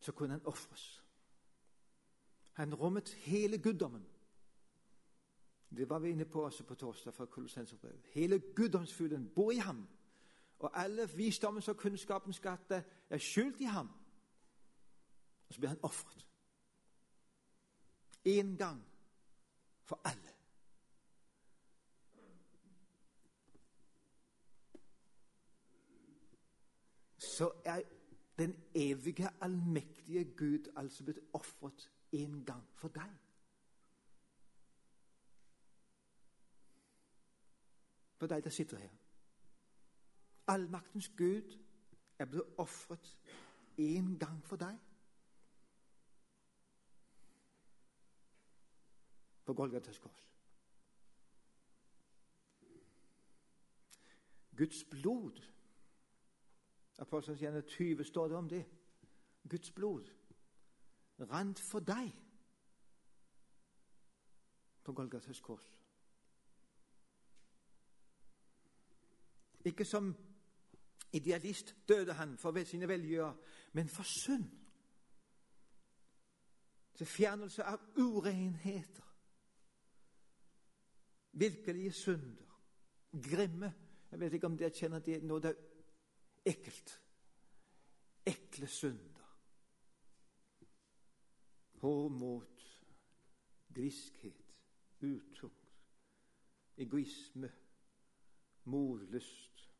Så 0.00 0.12
kunne 0.12 0.32
han 0.32 0.46
ofres. 0.46 1.04
Han 2.52 2.74
rommet 2.74 3.14
hele 3.14 3.58
guddommen. 3.58 4.06
Det 5.76 5.88
var 5.88 5.98
vi 5.98 6.10
inne 6.10 6.24
på 6.24 6.44
også 6.44 6.64
på 6.64 6.74
torsdag 6.74 7.14
fra 7.14 7.26
Kolossenserbrevet. 7.26 8.00
Hele 8.04 8.40
guddomsfuglen 8.56 9.28
bor 9.34 9.50
i 9.50 9.56
ham. 9.56 9.88
Og 10.58 10.80
alle 10.80 11.10
visdommens 11.10 11.68
og 11.68 11.76
kunnskapens 11.76 12.36
skatter 12.36 12.82
er 13.10 13.18
skjult 13.18 13.60
i 13.60 13.64
ham. 13.64 13.88
Og 15.48 15.54
så 15.54 15.60
blir 15.60 15.68
han 15.68 15.78
ofret. 15.82 16.26
En 18.24 18.56
gang 18.56 18.84
for 19.84 20.00
alle. 20.04 20.38
så 27.38 27.50
er 27.64 27.82
den 28.38 28.64
evige, 28.74 29.30
allmektige 29.40 30.24
Gud 30.24 30.72
altså 30.76 31.04
blitt 31.04 31.20
ofret 31.32 31.90
en 32.12 32.44
gang 32.44 32.64
for 32.74 32.88
deg. 32.88 33.18
For 38.18 38.26
deg 38.26 38.44
der 38.44 38.50
sitter 38.50 38.78
her. 38.78 38.94
Allmaktens 40.46 41.08
Gud 41.16 41.58
er 42.18 42.24
blitt 42.24 42.58
ofret 42.58 43.18
en 43.78 44.18
gang 44.18 44.44
for 44.44 44.56
deg. 44.56 44.78
På 49.44 49.54
Golgatas 49.54 49.98
kors. 49.98 50.24
Guds 54.56 54.84
blod 54.84 55.57
Apostelens 56.98 57.64
20 57.66 58.04
står 58.04 58.28
det 58.28 58.36
om 58.36 58.48
det. 58.48 58.64
Guds 59.48 59.70
blod 59.70 60.10
rant 61.20 61.60
for 61.60 61.82
deg 61.82 62.12
på 64.84 64.92
Golgatas 64.92 65.40
kors. 65.40 65.66
Ikke 69.64 69.84
som 69.84 70.14
idealist 71.12 71.74
døde 71.88 72.12
han 72.12 72.36
for 72.38 72.64
sine 72.64 72.88
velgjører, 72.88 73.34
men 73.72 73.88
for 73.88 74.02
synd. 74.02 74.50
Til 76.94 77.06
fjernelse 77.06 77.64
av 77.64 77.80
urenheter. 77.96 79.04
Virkelige 81.32 81.92
synder. 81.92 82.60
Grimme. 83.30 83.74
Jeg 84.10 84.20
vet 84.20 84.32
ikke 84.32 84.46
om 84.46 84.56
dere 84.58 84.74
kjenner 84.74 84.98
det 84.98 85.22
nå. 85.22 85.38
det 85.38 85.50
er 85.50 85.77
ekkelt. 86.48 87.00
Ekle 88.26 88.66
synder. 88.66 89.28
Hårmot, 91.80 92.82
griskhet, 93.74 94.62
utukt, 95.00 95.86
egoisme, 96.76 97.52
morlyst. 98.64 99.70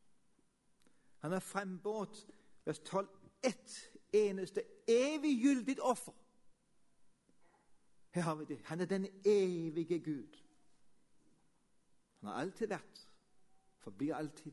Han 1.18 1.32
har 1.32 1.40
frembåret, 1.40 2.26
vers 2.64 2.78
12, 2.78 3.08
ett 3.42 3.90
eneste 4.12 4.62
eviggyldig 4.86 5.82
offer. 5.82 6.12
Her 8.10 8.22
har 8.22 8.34
vi 8.34 8.44
det. 8.44 8.60
Han 8.64 8.80
er 8.80 8.84
den 8.84 9.06
evige 9.24 9.98
Gud. 9.98 10.38
Han 12.20 12.28
har 12.28 12.40
alltid 12.40 12.68
vært, 12.68 13.08
forblir 13.78 14.14
alltid. 14.14 14.52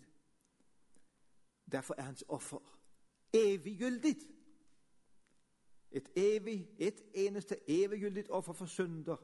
Derfor 1.72 1.96
er 1.98 2.02
hans 2.02 2.24
offer 2.28 2.80
eviggyldig. 3.34 4.16
Et, 5.92 6.10
evig, 6.16 6.70
et 6.80 7.02
eneste 7.14 7.58
eviggyldig 7.68 8.32
offer 8.32 8.54
for 8.54 8.66
synder. 8.66 9.18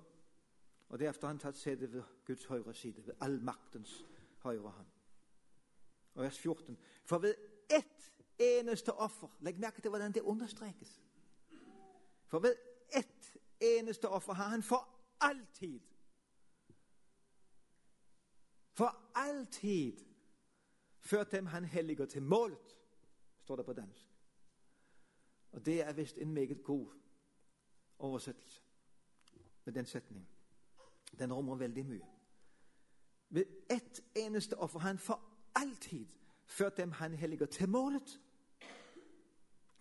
Og 0.89 0.99
Derefter 0.99 1.27
har 1.27 1.33
han 1.33 1.39
tatt 1.39 1.57
sete 1.57 1.91
ved 1.93 2.03
Guds 2.25 2.45
høyre 2.45 2.73
side, 2.73 3.05
ved 3.05 3.13
allmaktens 3.21 4.05
høyre 4.43 4.69
hånd. 4.69 4.87
Og 6.13 6.23
vers 6.23 6.39
14. 6.39 6.77
For 7.05 7.17
ved 7.17 7.35
ett 7.69 8.13
eneste 8.39 8.93
offer 8.93 9.27
Legg 9.39 9.59
merke 9.59 9.81
til 9.81 9.89
hvordan 9.89 10.11
det 10.11 10.21
understrekes. 10.21 11.01
For 12.27 12.39
ved 12.39 12.55
ett 12.95 13.37
eneste 13.61 14.09
offer 14.09 14.33
har 14.33 14.49
han 14.49 14.63
for 14.63 14.87
alltid 15.21 15.79
For 18.73 19.11
alltid 19.15 20.10
ført 21.01 21.31
dem 21.31 21.45
han 21.45 21.65
helliger 21.65 22.05
til 22.05 22.21
målet, 22.21 22.77
står 23.41 23.55
det 23.55 23.65
på 23.65 23.73
dansk. 23.73 24.07
Og 25.51 25.65
det 25.65 25.81
er 25.81 25.93
visst 25.93 26.17
en 26.17 26.33
meget 26.33 26.63
god 26.63 26.87
oversettelse 27.99 28.61
med 29.65 29.73
den 29.73 29.85
setningen. 29.85 30.27
Den 31.19 31.33
rommer 31.33 31.55
veldig 31.55 31.85
mye. 31.85 32.07
Ved 33.29 33.45
ett 33.69 34.03
eneste 34.15 34.57
offer 34.57 34.79
han 34.79 34.97
for 34.97 35.21
alltid 35.55 36.05
ført 36.45 36.77
dem 36.77 36.91
han 36.91 37.13
helliger, 37.13 37.45
til 37.45 37.69
målet. 37.69 38.21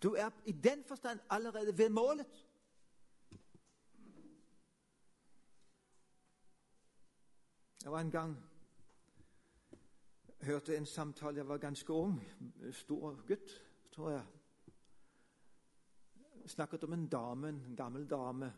Du 0.03 0.13
er 0.13 0.29
i 0.45 0.51
den 0.51 0.83
forstand 0.83 1.19
allerede 1.29 1.77
ved 1.77 1.89
målet. 1.89 2.47
Jeg 7.83 7.91
var 7.91 7.99
en 7.99 8.11
gang 8.11 8.50
hørte 10.43 10.77
en 10.77 10.85
samtale 10.85 11.37
Jeg 11.37 11.47
var 11.47 11.57
ganske 11.57 11.93
ung, 11.93 12.23
stor 12.71 13.23
gutt, 13.27 13.63
tror 13.91 14.09
jeg. 14.09 14.25
Snakket 16.45 16.83
om 16.83 16.93
en 16.93 17.07
dame, 17.07 17.49
en 17.49 17.75
gammel 17.77 18.09
dame. 18.09 18.53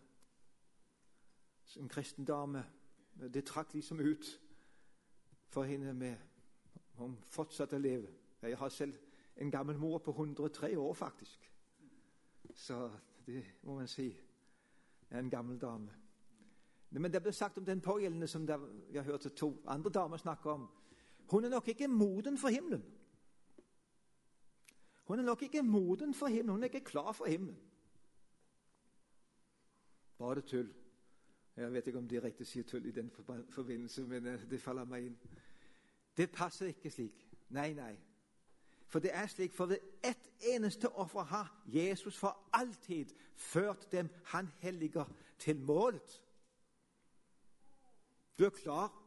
En 1.77 1.89
kristen 1.89 2.25
dame. 2.25 2.65
Det 3.33 3.45
trakk 3.45 3.73
liksom 3.73 3.99
ut 3.99 4.39
for 5.47 5.63
henne 5.63 5.93
med 5.93 6.15
Hun 6.93 7.17
fortsatte 7.25 7.75
å 7.75 7.79
leve. 7.79 8.07
Jeg 8.41 8.57
har 8.57 8.69
selv 8.69 8.93
en 9.35 9.51
gammel 9.51 9.77
mor 9.77 9.97
på 9.97 10.11
103 10.11 10.77
år, 10.77 10.93
faktisk. 10.93 11.51
Så 12.55 12.91
det 13.25 13.43
må 13.63 13.75
man 13.75 13.87
si 13.87 14.11
er 15.09 15.19
en 15.19 15.29
gammel 15.29 15.59
dame. 15.61 15.89
Men 16.89 17.13
det 17.13 17.21
ble 17.23 17.31
sagt 17.31 17.57
om 17.57 17.65
den 17.65 17.81
pågjeldende 17.81 18.27
som 18.27 18.47
jeg 18.93 19.03
hørte 19.03 19.29
to 19.29 19.63
andre 19.67 19.89
damer 19.89 20.17
snakke 20.17 20.51
om. 20.51 20.69
Hun 21.33 21.43
er 21.43 21.49
nok 21.49 21.67
ikke 21.67 21.87
moden 21.87 22.37
for 22.37 22.47
himmelen. 22.47 22.83
Hun 25.03 25.19
er 25.19 25.23
nok 25.23 25.41
ikke 25.41 25.63
moden 25.63 26.13
for 26.13 26.27
himmelen. 26.27 26.49
Hun 26.49 26.63
er 26.63 26.65
ikke 26.65 26.83
klar 26.83 27.11
for 27.11 27.25
himmelen. 27.25 27.57
Bare 30.17 30.41
tull. 30.41 30.73
Jeg 31.55 31.73
vet 31.73 31.87
ikke 31.87 31.99
om 31.99 32.07
de 32.07 32.21
riktig 32.21 32.47
sier 32.47 32.63
tull 32.63 32.85
i 32.85 32.91
den 32.91 33.11
forbindelse, 33.49 34.03
men 34.03 34.27
eh, 34.27 34.45
det 34.49 34.61
faller 34.61 34.85
meg 34.85 35.09
inn. 35.09 35.17
Det 36.17 36.29
passer 36.31 36.69
ikke 36.69 36.91
slik. 36.93 37.25
Nei, 37.49 37.73
nei. 37.73 37.95
For 38.87 39.01
det 39.01 39.15
er 39.17 39.27
slik, 39.27 39.53
for 39.53 39.65
ved 39.65 39.81
ett 40.03 40.29
eneste 40.53 40.89
offer 40.89 41.23
har 41.33 41.63
Jesus 41.65 42.17
for 42.17 42.37
alltid 42.53 43.09
ført 43.35 43.91
dem 43.91 44.09
han 44.25 44.53
helliger 44.59 45.09
til 45.39 45.57
målet. 45.59 46.21
Du 48.39 48.45
er 48.45 48.49
klar 48.49 49.02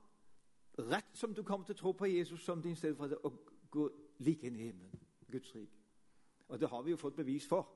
rett 0.78 1.16
som 1.16 1.34
du 1.34 1.42
kommer 1.42 1.66
til 1.66 1.74
å 1.74 1.78
tro 1.78 1.92
på 1.92 2.06
Jesus 2.06 2.44
som 2.44 2.62
din 2.62 2.76
stedfortreder, 2.76 3.24
og 3.24 3.52
gå 3.70 3.88
like 4.18 4.46
inn 4.46 4.60
i 4.60 4.68
himmelen, 4.68 5.00
Guds 5.30 5.54
rik. 5.54 5.72
Og 6.48 6.60
det 6.60 6.68
har 6.68 6.82
vi 6.82 6.90
jo 6.90 6.96
fått 6.96 7.16
bevis 7.16 7.46
for 7.48 7.72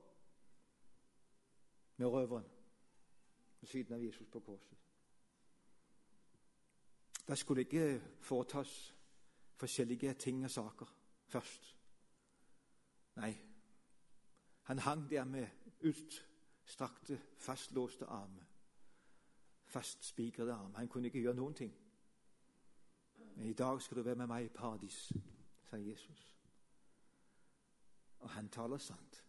med 1.97 2.07
røveren 2.07 2.47
ved 3.61 3.67
siden 3.67 3.93
av 3.93 4.03
Jesus 4.03 4.27
på 4.27 4.39
korset. 4.39 4.77
Det 7.27 7.37
skulle 7.37 7.61
ikke 7.61 8.01
foretas 8.19 8.95
forskjellige 9.55 10.13
ting 10.13 10.43
og 10.43 10.51
saker 10.51 10.93
først. 11.27 11.77
Nei, 13.15 13.35
han 14.63 14.79
hang 14.79 15.09
der 15.09 15.23
med 15.25 15.47
utstrakte, 15.83 17.21
fastlåste 17.37 18.05
armer. 18.05 18.47
Fastspikrede 19.65 20.53
armer. 20.53 20.77
Han 20.77 20.87
kunne 20.87 21.07
ikke 21.07 21.19
gjøre 21.19 21.35
noen 21.35 21.53
ting. 21.53 21.80
Men 23.41 23.49
i 23.49 23.53
dag 23.53 23.81
skal 23.81 23.97
du 23.97 24.01
være 24.01 24.15
med 24.15 24.27
meg 24.29 24.43
i 24.45 24.49
paradis, 24.53 25.13
sa 25.65 25.77
Jesus. 25.81 26.25
Og 28.19 28.29
han 28.29 28.49
taler 28.53 28.77
sant. 28.77 29.23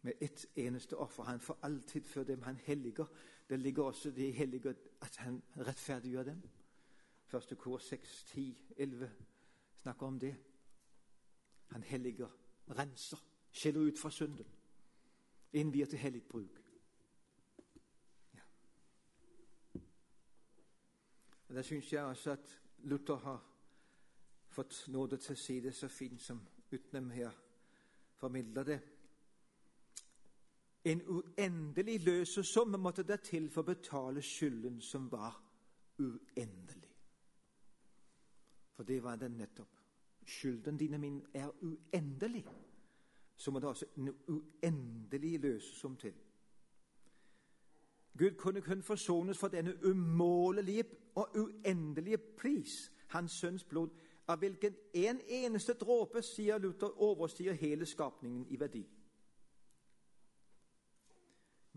Med 0.00 0.12
ett 0.20 0.46
eneste 0.56 0.96
offer. 0.96 1.22
Han 1.22 1.40
får 1.40 1.58
alltid 1.62 2.08
for 2.08 2.24
dem 2.24 2.42
han 2.42 2.56
helliger. 2.56 3.04
Det 3.48 3.60
ligger 3.60 3.84
også 3.84 4.10
det 4.10 4.34
hellige 4.34 4.74
at 5.00 5.16
han 5.16 5.42
rettferdiggjør 5.56 6.22
dem. 6.22 6.42
Første 7.24 7.54
kor 7.54 7.78
6, 7.78 8.24
10, 8.24 8.72
11 8.76 9.10
snakker 9.82 10.06
om 10.06 10.18
det. 10.18 10.36
Han 11.66 11.82
helliger, 11.82 12.28
renser, 12.68 13.18
skjeller 13.52 13.80
ut 13.80 13.98
fra 13.98 14.10
synden. 14.10 14.46
Innvier 15.52 15.86
til 15.86 15.98
hellig 15.98 16.22
bruk. 16.22 16.65
Og 21.48 21.54
Der 21.54 21.62
syns 21.62 21.92
jeg 21.92 22.04
også 22.04 22.30
at 22.30 22.60
Luther 22.78 23.16
har 23.16 23.44
fått 24.48 24.88
nåde 24.88 25.16
til 25.16 25.32
å 25.32 25.38
si 25.38 25.60
det 25.60 25.74
så 25.74 25.88
fint 25.88 26.22
som 26.22 26.40
Utnem 26.72 27.10
her 27.10 27.30
formidler 28.14 28.64
det. 28.64 28.80
En 30.84 31.02
uendelig 31.06 32.00
løsesum 32.00 32.80
måtte 32.80 33.02
det 33.02 33.20
til 33.20 33.50
for 33.50 33.62
å 33.62 33.70
betale 33.70 34.22
skylden 34.22 34.80
som 34.80 35.06
var 35.12 35.36
uendelig. 35.98 36.90
For 38.74 38.84
det 38.84 39.02
var 39.02 39.16
den 39.16 39.38
nettopp. 39.38 39.78
Skylden 40.26 40.76
din 40.76 40.94
og 40.94 41.00
min 41.00 41.22
er 41.34 41.48
uendelig. 41.62 42.44
Så 43.36 43.50
må 43.50 43.58
det 43.58 43.68
også 43.68 43.86
en 43.96 44.14
uendelig 44.28 45.40
løsesum 45.40 45.96
til. 45.96 46.14
Gud 48.18 48.36
kunne 48.38 48.60
kun 48.60 48.82
forsones 48.82 49.38
for 49.38 49.48
denne 49.48 49.74
umålelige 49.84 50.84
og 51.16 51.36
uendelige 51.36 52.18
pris, 52.18 52.92
hans 53.08 53.32
sønns 53.32 53.64
blod, 53.64 53.90
av 54.28 54.38
hvilken 54.38 54.74
en 54.94 55.20
eneste 55.28 55.74
dråpe, 55.78 56.22
sier 56.22 56.58
Luther, 56.58 56.90
overstiger 57.02 57.54
hele 57.54 57.86
skapningen 57.86 58.46
i 58.50 58.58
verdi. 58.60 58.82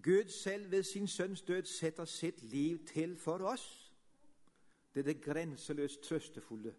Gud 0.04 0.30
selv 0.30 0.72
ved 0.72 0.84
sin 0.84 1.08
sønns 1.08 1.42
død 1.42 1.64
setter 1.64 2.06
sitt 2.06 2.42
liv 2.44 2.86
til 2.88 3.18
for 3.18 3.38
oss. 3.38 3.94
Det 4.94 5.00
er 5.00 5.14
det 5.14 5.22
grenseløst 5.22 6.02
trøstefulle 6.02 6.76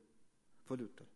for 0.64 0.76
Luther. 0.76 1.06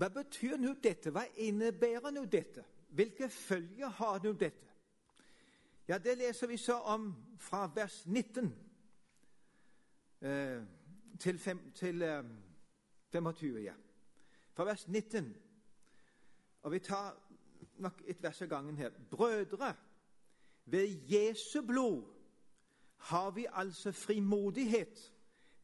Hva 0.00 0.08
betyr 0.08 0.56
nå 0.56 0.70
dette? 0.80 1.10
Hva 1.12 1.26
innebærer 1.36 2.10
nå 2.10 2.22
dette? 2.24 2.64
Hvilke 2.96 3.28
følger 3.28 3.88
har 3.88 4.22
nå 4.24 4.32
dette? 4.32 4.70
Ja, 5.88 5.98
Det 5.98 6.18
leser 6.18 6.46
vi 6.46 6.56
så 6.56 6.78
om 6.78 7.14
fra 7.38 7.66
vers 7.74 8.06
19 8.06 8.54
eh, 10.20 10.62
til, 11.18 11.38
fem, 11.38 11.72
til 11.74 12.02
eh, 12.02 12.24
25. 13.12 13.58
Ja. 13.62 13.74
Fra 14.54 14.64
vers 14.64 14.88
19. 14.88 15.36
Og 16.62 16.72
vi 16.72 16.78
tar 16.78 17.16
nok 17.76 18.02
et 18.06 18.22
vers 18.22 18.42
av 18.42 18.48
gangen 18.48 18.76
her. 18.76 18.90
Brødre, 19.10 19.74
ved 20.64 20.88
Jesu 21.12 21.62
blod 21.62 22.04
har 22.96 23.30
vi 23.30 23.46
altså 23.52 23.92
frimodighet 23.92 25.12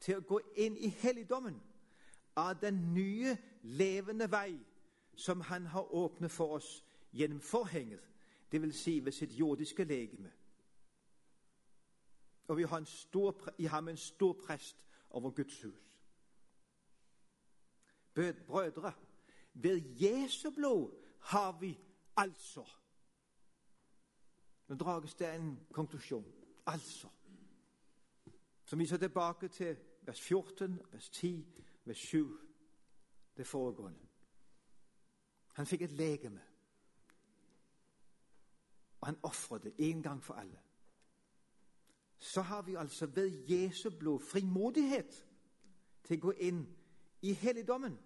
til 0.01 0.17
å 0.17 0.27
gå 0.29 0.41
inn 0.57 0.77
i 0.77 0.89
helligdommen 0.89 1.57
av 2.37 2.61
den 2.61 2.95
nye, 2.95 3.37
levende 3.63 4.31
vei 4.31 4.59
som 5.17 5.41
Han 5.41 5.67
har 5.67 5.95
åpnet 5.95 6.31
for 6.31 6.57
oss 6.57 6.85
gjennom 7.13 7.41
forhenget, 7.41 8.03
dvs. 8.53 8.77
Si 8.77 9.05
ved 9.05 9.13
sitt 9.13 9.33
jordiske 9.39 9.85
legeme. 9.85 10.33
Og 12.49 12.57
vi 12.57 12.63
har 12.63 12.79
en 12.79 12.87
stor, 12.87 13.49
i 13.59 13.65
ham 13.65 13.89
en 13.89 13.97
stor 13.97 14.33
prest 14.47 14.87
over 15.11 15.31
Guds 15.31 15.63
hus. 15.63 15.99
Brødre, 18.47 18.93
ved 19.53 19.83
Jesu 20.01 20.51
blod 20.51 21.03
har 21.21 21.59
vi 21.61 21.79
altså 22.17 22.65
Nå 24.69 24.75
drages 24.75 25.15
det 25.15 25.35
en 25.35 25.61
konklusjon. 25.73 26.33
Altså. 26.67 27.09
Som 28.65 28.79
viser 28.79 28.97
tilbake 28.97 29.49
til 29.49 29.77
vers 30.03 30.21
14, 30.21 30.83
vers 30.93 31.09
10 31.09 31.66
ved 31.87 31.95
sju 31.95 32.39
det 33.37 33.47
foregående. 33.47 34.07
Han 35.57 35.67
fikk 35.67 35.83
et 35.83 35.93
legeme. 35.93 36.43
Og 39.01 39.09
han 39.09 39.19
ofret 39.23 39.63
det 39.63 39.75
en 39.79 40.03
gang 40.03 40.25
for 40.25 40.35
alle. 40.35 40.61
Så 42.19 42.43
har 42.43 42.63
vi 42.63 42.75
altså 42.75 43.07
ved 43.07 43.49
Jesu 43.49 43.91
blod 43.91 44.21
frimodighet 44.21 45.27
til 46.05 46.19
å 46.19 46.21
gå 46.21 46.33
inn 46.49 46.63
i 47.23 47.33
helligdommen. 47.33 47.99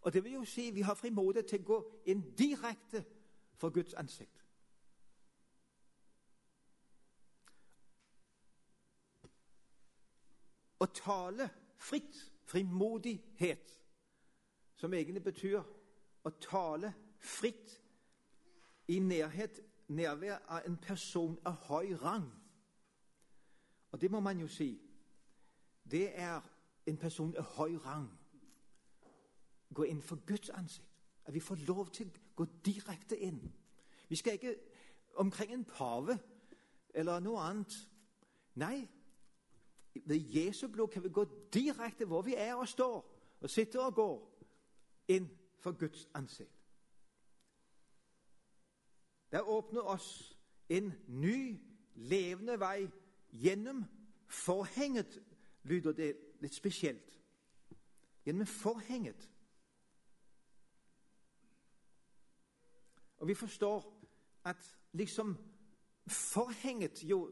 Og 0.00 0.12
det 0.12 0.24
vil 0.24 0.32
jo 0.32 0.44
si 0.44 0.70
vi 0.70 0.80
har 0.80 0.94
frimodighet 0.94 1.46
til 1.46 1.60
å 1.60 1.68
gå 1.72 1.80
inn 2.06 2.22
direkte 2.38 3.04
for 3.60 3.70
Guds 3.70 3.94
ansikt. 3.94 4.40
Å 10.80 10.86
tale 10.96 11.50
fritt, 11.76 12.16
frimodighet, 12.50 13.80
som 14.76 14.94
egentlig 14.94 15.22
betyr 15.22 15.60
å 16.24 16.30
tale 16.42 16.92
fritt 17.20 17.76
i 18.88 18.98
nærhet, 18.98 19.60
nærvær 19.88 20.38
av 20.48 20.66
en 20.66 20.76
person 20.76 21.38
av 21.46 21.58
høy 21.68 21.94
rang. 22.02 22.26
Og 23.92 24.00
det 24.00 24.10
må 24.10 24.20
man 24.20 24.38
jo 24.40 24.48
si. 24.48 24.72
Det 25.90 26.10
er 26.14 26.40
en 26.86 26.96
person 26.96 27.34
av 27.38 27.54
høy 27.56 27.76
rang. 27.84 28.08
Gå 29.74 29.86
inn 29.86 30.02
for 30.02 30.18
Guds 30.26 30.50
ansikt. 30.50 30.86
At 31.24 31.34
vi 31.34 31.40
får 31.40 31.62
lov 31.68 31.90
til 31.94 32.10
å 32.10 32.40
gå 32.40 32.46
direkte 32.64 33.18
inn. 33.18 33.42
Vi 34.08 34.16
skal 34.16 34.38
ikke 34.38 34.56
omkring 35.22 35.52
en 35.54 35.64
pave 35.64 36.18
eller 36.94 37.20
noe 37.22 37.42
annet. 37.42 37.76
Nei, 38.58 38.88
ved 39.94 40.34
Jesu 40.34 40.68
blod 40.68 40.88
kan 40.88 41.04
vi 41.04 41.08
gå 41.08 41.24
direkte 41.52 42.04
hvor 42.04 42.22
vi 42.22 42.34
er 42.36 42.54
og 42.54 42.68
står, 42.68 43.16
og 43.40 43.50
sitter 43.50 43.80
og 43.80 43.94
går, 43.94 44.46
inn 45.08 45.30
for 45.58 45.72
Guds 45.72 46.08
ansikt. 46.14 46.60
Det 49.32 49.42
åpner 49.42 49.82
oss 49.82 50.38
en 50.68 50.92
ny, 51.06 51.60
levende 51.94 52.58
vei 52.60 52.88
gjennom 53.30 53.84
forhenget, 54.26 55.20
lyder 55.62 55.92
det 55.92 56.10
litt 56.40 56.54
spesielt. 56.54 57.18
Gjennom 58.24 58.46
forhenget. 58.46 59.28
Og 63.20 63.28
vi 63.28 63.34
forstår 63.34 63.84
at 64.44 64.76
liksom 64.92 65.36
forhenget 66.06 67.04
jo 67.04 67.30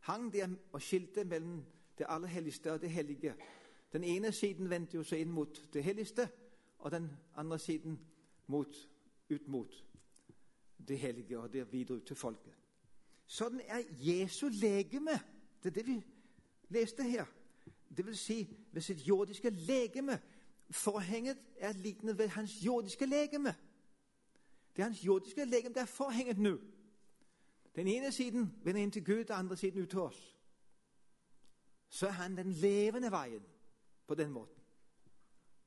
hang 0.00 0.32
der 0.32 0.48
og 0.72 0.82
skilte 0.82 1.24
mellom 1.24 1.64
det 1.98 2.06
aller 2.08 2.28
helligste 2.28 2.72
og 2.72 2.80
det 2.80 2.90
hellige. 2.90 3.34
Den 3.92 4.04
ene 4.04 4.32
siden 4.32 4.70
vendte 4.70 4.96
jo 4.96 5.04
seg 5.06 5.20
inn 5.20 5.32
mot 5.32 5.60
det 5.72 5.84
helligste, 5.84 6.28
og 6.78 6.90
den 6.90 7.10
andre 7.36 7.58
siden 7.58 8.00
mot, 8.46 8.88
ut 9.30 9.48
mot 9.48 9.84
det 10.88 10.98
hellige 10.98 11.38
og 11.38 11.52
der 11.52 11.64
videre 11.64 11.96
ut 11.96 12.06
til 12.06 12.16
folket. 12.16 12.52
Sånn 13.26 13.60
er 13.64 13.86
Jesu 14.04 14.48
legeme. 14.52 15.16
Det 15.62 15.70
er 15.70 15.78
det 15.78 15.86
vi 15.86 15.96
leste 16.68 17.02
her. 17.02 17.24
Det 17.96 18.04
vil 18.06 18.16
si 18.18 18.42
ved 18.72 18.82
sitt 18.82 19.06
jordiske 19.08 19.50
legeme. 19.50 20.18
Forhenget 20.70 21.38
er 21.56 21.72
lignende 21.72 22.18
ved 22.18 22.28
hans 22.28 22.58
jordiske 22.64 23.06
legeme. 23.06 23.54
Det 24.76 24.82
er 24.82 24.90
hans 24.90 25.04
jordiske 25.06 25.44
legeme. 25.44 25.74
Det 25.74 25.82
er 25.82 25.86
forhenget 25.86 26.38
nå. 26.38 26.58
Den 27.76 27.88
ene 27.88 28.12
siden 28.12 28.52
vender 28.64 28.82
inn 28.82 28.90
til 28.90 29.04
Gud, 29.04 29.24
den 29.24 29.36
andre 29.36 29.56
siden 29.56 29.82
ut 29.82 29.90
til 29.90 29.98
oss. 29.98 30.33
Så 31.94 32.06
er 32.06 32.10
han 32.10 32.36
den 32.36 32.50
levende 32.50 33.10
veien 33.10 33.42
på 34.06 34.14
den 34.14 34.30
måten. 34.30 34.62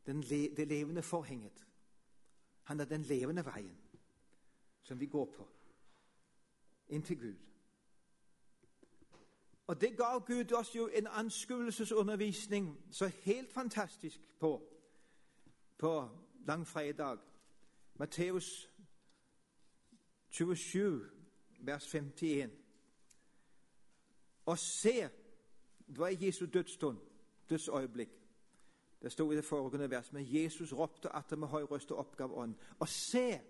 Den 0.06 0.22
le 0.22 0.56
det 0.56 0.68
levende 0.68 1.04
forhenget. 1.04 1.68
Han 2.64 2.80
er 2.80 2.86
den 2.86 3.02
levende 3.02 3.46
veien 3.46 3.78
som 4.84 5.00
vi 5.00 5.06
går 5.06 5.26
på 5.36 5.48
inn 6.88 7.04
til 7.04 7.20
Gud. 7.20 7.36
Og 9.68 9.82
det 9.82 9.98
gav 9.98 10.24
Gud 10.28 10.52
oss 10.52 10.76
jo 10.76 10.88
en 10.88 11.08
anskuelsesundervisning 11.08 12.86
så 12.92 13.08
helt 13.08 13.54
fantastisk 13.54 14.20
på 14.40 14.62
på 15.78 16.10
langfredag. 16.46 17.18
Matteus 17.94 18.70
27, 20.30 21.10
vers 21.60 21.96
51. 21.96 22.52
Og 24.46 24.60
se, 24.60 25.10
det 25.88 25.98
var 25.98 26.08
i 26.08 26.26
Jesu 26.26 26.46
dødsstund, 26.46 26.98
dødsøyeblikk. 27.50 28.10
Det 29.02 29.12
sto 29.12 29.32
i 29.32 29.36
det 29.36 29.46
foregående 29.46 29.90
vers, 29.90 30.14
men 30.14 30.26
Jesus 30.28 30.74
ropte 30.74 31.10
atter 31.16 31.36
med 31.36 31.48
høy 31.48 31.62
røst 31.62 31.92
og 31.92 31.98
oppgav 31.98 32.38
ånden. 32.38 32.58
Og 32.80 32.90
se, 32.90 33.42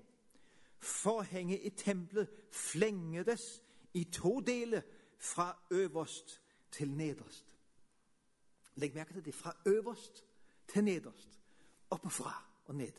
Forhenget 0.79 1.59
i 1.63 1.69
tempelet 1.69 2.29
flengedes 2.51 3.63
i 3.93 4.03
to 4.03 4.39
deler, 4.39 4.81
fra 5.19 5.57
øverst 5.71 6.41
til 6.71 6.91
nederst. 6.91 7.55
Legg 8.75 8.95
merke 8.95 9.13
til 9.13 9.25
det. 9.25 9.33
Fra 9.33 9.57
øverst 9.65 10.25
til 10.67 10.83
nederst. 10.83 11.39
Oppefra 11.89 12.45
og 12.65 12.75
ned. 12.75 12.91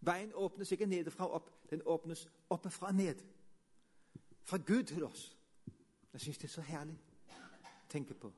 Veien 0.00 0.32
åpnes 0.34 0.72
ikke 0.72 0.86
nedefra 0.86 1.26
og 1.26 1.32
opp, 1.32 1.70
den 1.70 1.82
åpnes 1.84 2.28
oppefra 2.50 2.86
og 2.86 2.94
ned. 2.94 3.14
Fra 4.42 4.56
Gud 4.56 4.82
til 4.82 5.04
oss. 5.04 5.36
Jeg 6.12 6.20
syns 6.20 6.38
det 6.38 6.44
er 6.44 6.48
så 6.48 6.60
herlig 6.60 6.98
tenke 7.88 8.14
på. 8.14 8.32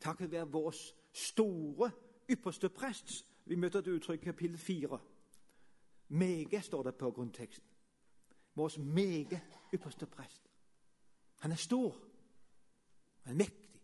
Takket 0.00 0.30
være 0.30 0.48
vår 0.48 0.74
store 1.12 1.90
ypperste 2.30 2.68
prest 2.68 3.24
vi 3.48 3.56
møter 3.56 3.80
det 3.80 3.94
uttrykk 3.96 4.20
kapittel 4.20 4.58
4. 4.58 4.98
Mege 6.08 6.60
står 6.62 6.82
det 6.82 6.94
på 6.94 7.10
grunnteksten. 7.10 7.64
Vår 8.54 8.78
mege 8.78 9.40
ypperste 9.74 10.06
prest. 10.06 10.50
Han 11.40 11.52
er 11.52 11.56
stor. 11.56 11.96
Han 13.22 13.32
er 13.32 13.38
mektig. 13.38 13.82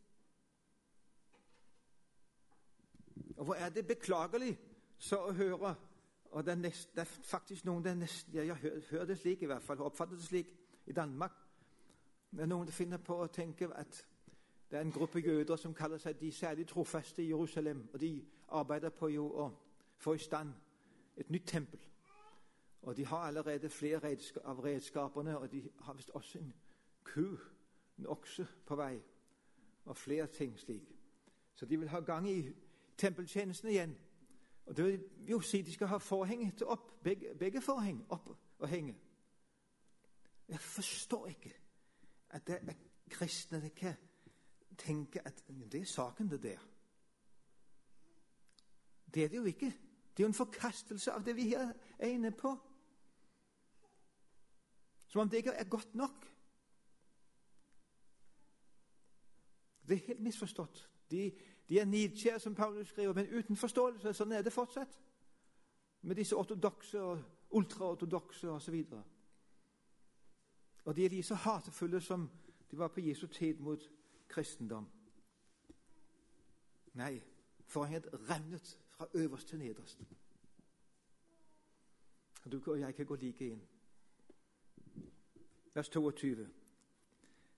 Og 3.37 3.45
hvor 3.45 3.55
er 3.55 3.69
det 3.69 3.87
beklagelig 3.87 4.59
så 4.99 5.17
å 5.17 5.33
høre 5.33 5.75
og 6.35 6.45
det 6.45 6.53
er, 6.53 6.57
nest, 6.57 6.91
det 6.97 7.01
er 7.01 7.11
faktisk 7.23 7.65
noen 7.65 7.85
det 7.85 7.91
er 7.93 7.99
nest, 7.99 8.29
Jeg 8.35 8.57
hørt 8.91 9.09
det 9.09 9.19
slik, 9.19 9.43
i 9.43 9.47
hvert 9.47 9.63
fall, 9.63 9.81
oppfattet 9.87 10.19
det 10.19 10.27
slik 10.27 10.49
i 10.87 10.93
Danmark. 10.93 11.44
Er 12.39 12.47
noen 12.47 12.69
finner 12.69 12.99
på 12.99 13.15
å 13.23 13.27
tenke 13.31 13.69
at 13.79 14.01
det 14.71 14.79
er 14.79 14.83
en 14.83 14.93
gruppe 14.93 15.21
jøder 15.23 15.57
som 15.57 15.75
kaller 15.75 16.01
seg 16.03 16.17
de 16.19 16.33
særlig 16.33 16.67
trofaste 16.67 17.23
i 17.23 17.29
Jerusalem. 17.29 17.89
Og 17.93 18.01
de 18.01 18.25
arbeider 18.49 18.91
på 18.91 19.07
å 19.07 19.51
få 19.97 20.15
i 20.15 20.19
stand 20.19 20.51
et 21.17 21.31
nytt 21.31 21.47
tempel. 21.47 21.81
Og 22.83 22.97
de 22.97 23.07
har 23.07 23.19
allerede 23.29 23.71
flere 23.71 24.17
av 24.45 24.61
redskapene, 24.61 25.39
og 25.39 25.53
de 25.53 25.63
har 25.81 25.95
visst 25.95 26.11
også 26.11 26.39
en 26.39 26.53
ku, 27.05 27.37
en 27.99 28.07
okse, 28.07 28.47
på 28.67 28.77
vei. 28.77 28.99
Og 29.85 29.97
flere 29.97 30.27
ting 30.27 30.59
slik. 30.59 30.91
Så 31.55 31.67
de 31.67 31.79
vil 31.79 31.89
ha 31.89 32.01
gang 32.01 32.29
i 32.29 32.53
tempeltjenesten 32.99 33.69
igjen. 33.69 33.97
Og 34.67 34.77
det 34.77 34.85
vil 34.85 35.31
jo 35.31 35.41
si 35.41 35.63
de 35.63 35.73
skal 35.73 35.87
ha 35.87 35.97
forhenget 35.97 36.63
opp, 36.63 37.03
begge, 37.03 37.35
begge 37.39 37.61
forheng 37.61 38.07
opp 38.09 38.29
og 38.59 38.69
henge. 38.69 38.97
Jeg 40.49 40.61
forstår 40.61 41.27
ikke 41.27 41.64
at 42.35 42.47
det 42.47 42.59
er 42.63 42.75
kristne 43.11 43.61
det 43.63 43.71
ikke 43.71 43.97
tenker 44.79 45.21
at 45.25 45.45
det 45.49 45.81
er 45.81 45.85
saken, 45.85 46.31
det 46.31 46.43
der. 46.43 46.59
Det 49.15 49.25
er 49.25 49.29
det 49.29 49.37
jo 49.37 49.45
ikke. 49.45 49.67
Det 50.17 50.23
er 50.23 50.25
jo 50.25 50.33
en 50.33 50.35
forkastelse 50.35 51.13
av 51.13 51.25
det 51.25 51.37
vi 51.37 51.49
her 51.49 51.73
er 51.99 52.09
inne 52.09 52.31
på. 52.31 52.57
Som 55.07 55.21
om 55.21 55.29
det 55.29 55.37
ikke 55.37 55.51
er 55.51 55.65
godt 55.65 55.95
nok. 55.95 56.27
Det 59.89 59.95
er 59.95 60.07
helt 60.07 60.21
misforstått. 60.21 60.91
De, 61.11 61.33
de 61.69 61.79
er 61.79 61.85
nidkjære, 61.85 62.41
som 62.41 62.55
Paulus 62.55 62.89
skriver, 62.89 63.15
men 63.15 63.39
uten 63.39 63.57
forståelse. 63.57 64.15
Sånn 64.15 64.33
er 64.33 64.43
det 64.43 64.53
fortsatt. 64.53 64.99
Med 66.03 66.17
disse 66.17 66.37
ortodokse 66.37 67.03
og 67.03 67.23
ultraortodokse 67.51 68.51
osv. 68.51 68.81
Og, 70.85 70.97
de 70.97 71.05
er 71.05 71.09
like 71.09 71.23
så 71.23 71.35
hatefulle 71.35 72.01
som 72.01 72.31
de 72.71 72.79
var 72.79 72.89
på 72.89 73.01
Jesu 73.01 73.27
tid 73.27 73.59
mot 73.59 73.91
kristendom. 74.29 74.89
Nei, 76.95 77.23
forhenget 77.67 78.09
revnet 78.13 78.81
fra 78.89 79.07
øverst 79.15 79.49
til 79.49 79.59
nederst. 79.59 80.03
Og 82.45 82.53
du 82.53 82.63
og 82.67 82.81
jeg 82.81 82.95
kan 82.95 83.07
gå 83.07 83.15
like 83.15 83.51
inn. 83.51 83.63
Vers 85.75 85.89
22. 85.89 86.49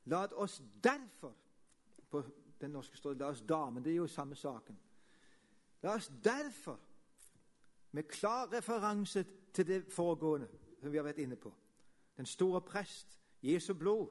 La 0.05 0.27
oss 0.33 0.63
derfor 0.85 1.35
På 2.11 2.23
den 2.61 2.71
norske 2.71 2.97
står 2.97 3.11
det 3.11 3.19
'la 3.21 3.27
oss 3.27 3.41
da', 3.41 3.71
men 3.71 3.85
det 3.85 3.93
er 3.93 3.97
jo 3.97 4.07
samme 4.07 4.35
saken. 4.35 4.79
La 5.83 5.95
oss 5.95 6.13
derfor, 6.25 6.81
med 7.93 8.03
klar 8.03 8.53
referanse 8.53 9.27
til 9.53 9.67
det 9.67 9.93
foregående 9.93 10.49
som 10.81 10.93
vi 10.93 10.97
har 10.97 11.05
vært 11.05 11.19
inne 11.19 11.37
på, 11.37 11.55
den 12.17 12.27
store 12.27 12.61
prest, 12.61 13.21
Jesu 13.43 13.75
blod 13.75 14.09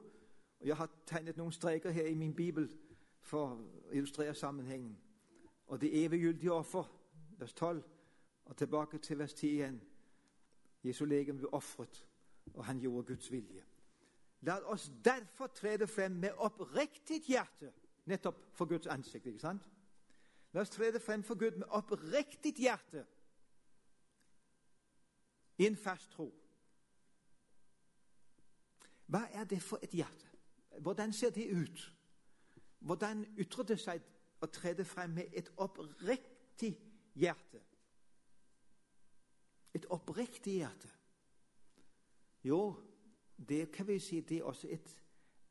og 0.60 0.66
Jeg 0.66 0.76
har 0.76 0.90
tegnet 1.06 1.36
noen 1.36 1.52
streker 1.52 1.90
her 1.90 2.06
i 2.06 2.14
min 2.14 2.34
bibel 2.34 2.70
for 3.20 3.52
å 3.52 3.92
illustrere 3.92 4.34
sammenhengen. 4.34 4.96
Og 5.66 5.80
det 5.80 6.04
eviggyldige 6.04 6.52
offer, 6.52 6.84
vers 7.38 7.52
12, 7.52 7.82
og 8.44 8.56
tilbake 8.56 8.98
til 8.98 9.18
vers 9.18 9.34
10 9.34 9.46
igjen. 9.46 9.80
Jesu 10.84 11.04
legeme 11.04 11.38
ble 11.38 11.52
ofret, 11.54 12.06
og 12.54 12.64
han 12.64 12.80
gjorde 12.80 13.06
Guds 13.06 13.32
vilje. 13.32 13.64
La 14.40 14.58
oss 14.64 14.92
derfor 15.04 15.46
trede 15.46 15.86
frem 15.86 16.12
med 16.12 16.30
oppriktig 16.38 17.20
hjerte, 17.26 17.72
nettopp 18.04 18.44
for 18.52 18.66
Guds 18.66 18.86
ansikt. 18.86 19.26
ikke 19.26 19.40
sant? 19.40 19.62
La 20.52 20.60
oss 20.60 20.70
trede 20.70 21.00
frem 21.00 21.22
for 21.22 21.34
Gud 21.34 21.58
med 21.58 21.66
oppriktig 21.68 22.54
hjerte. 22.54 23.06
i 25.58 25.66
en 25.66 25.76
fast 25.76 26.10
tro. 26.10 26.34
Hva 29.06 29.26
er 29.32 29.44
det 29.44 29.62
for 29.62 29.78
et 29.82 29.90
hjerte? 29.90 30.26
Hvordan 30.78 31.12
ser 31.12 31.30
det 31.30 31.50
ut? 31.50 31.92
Hvordan 32.78 33.24
ytrer 33.38 33.64
det 33.64 33.78
seg 33.80 34.02
å 34.42 34.46
tre 34.52 34.74
frem 34.84 35.14
med 35.16 35.32
et 35.32 35.48
oppriktig 35.56 36.74
hjerte? 37.14 37.62
Et 39.74 39.86
oppriktig 39.90 40.58
hjerte. 40.60 40.90
Jo, 42.44 42.76
det 43.36 43.70
kan 43.72 43.86
vi 43.86 43.98
si 43.98 44.20
det 44.20 44.38
er 44.38 44.44
også 44.44 44.68
et 44.70 44.96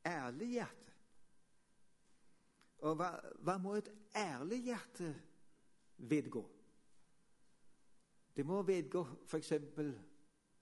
ærlig 0.06 0.50
hjerte. 0.56 0.94
Og 2.86 2.96
hva, 3.00 3.10
hva 3.42 3.58
må 3.58 3.76
et 3.76 3.90
ærlig 4.16 4.62
hjerte 4.68 5.10
vedgå? 5.98 6.44
Det 8.36 8.46
må 8.46 8.62
vedgå 8.68 9.06
f.eks. 9.26 9.54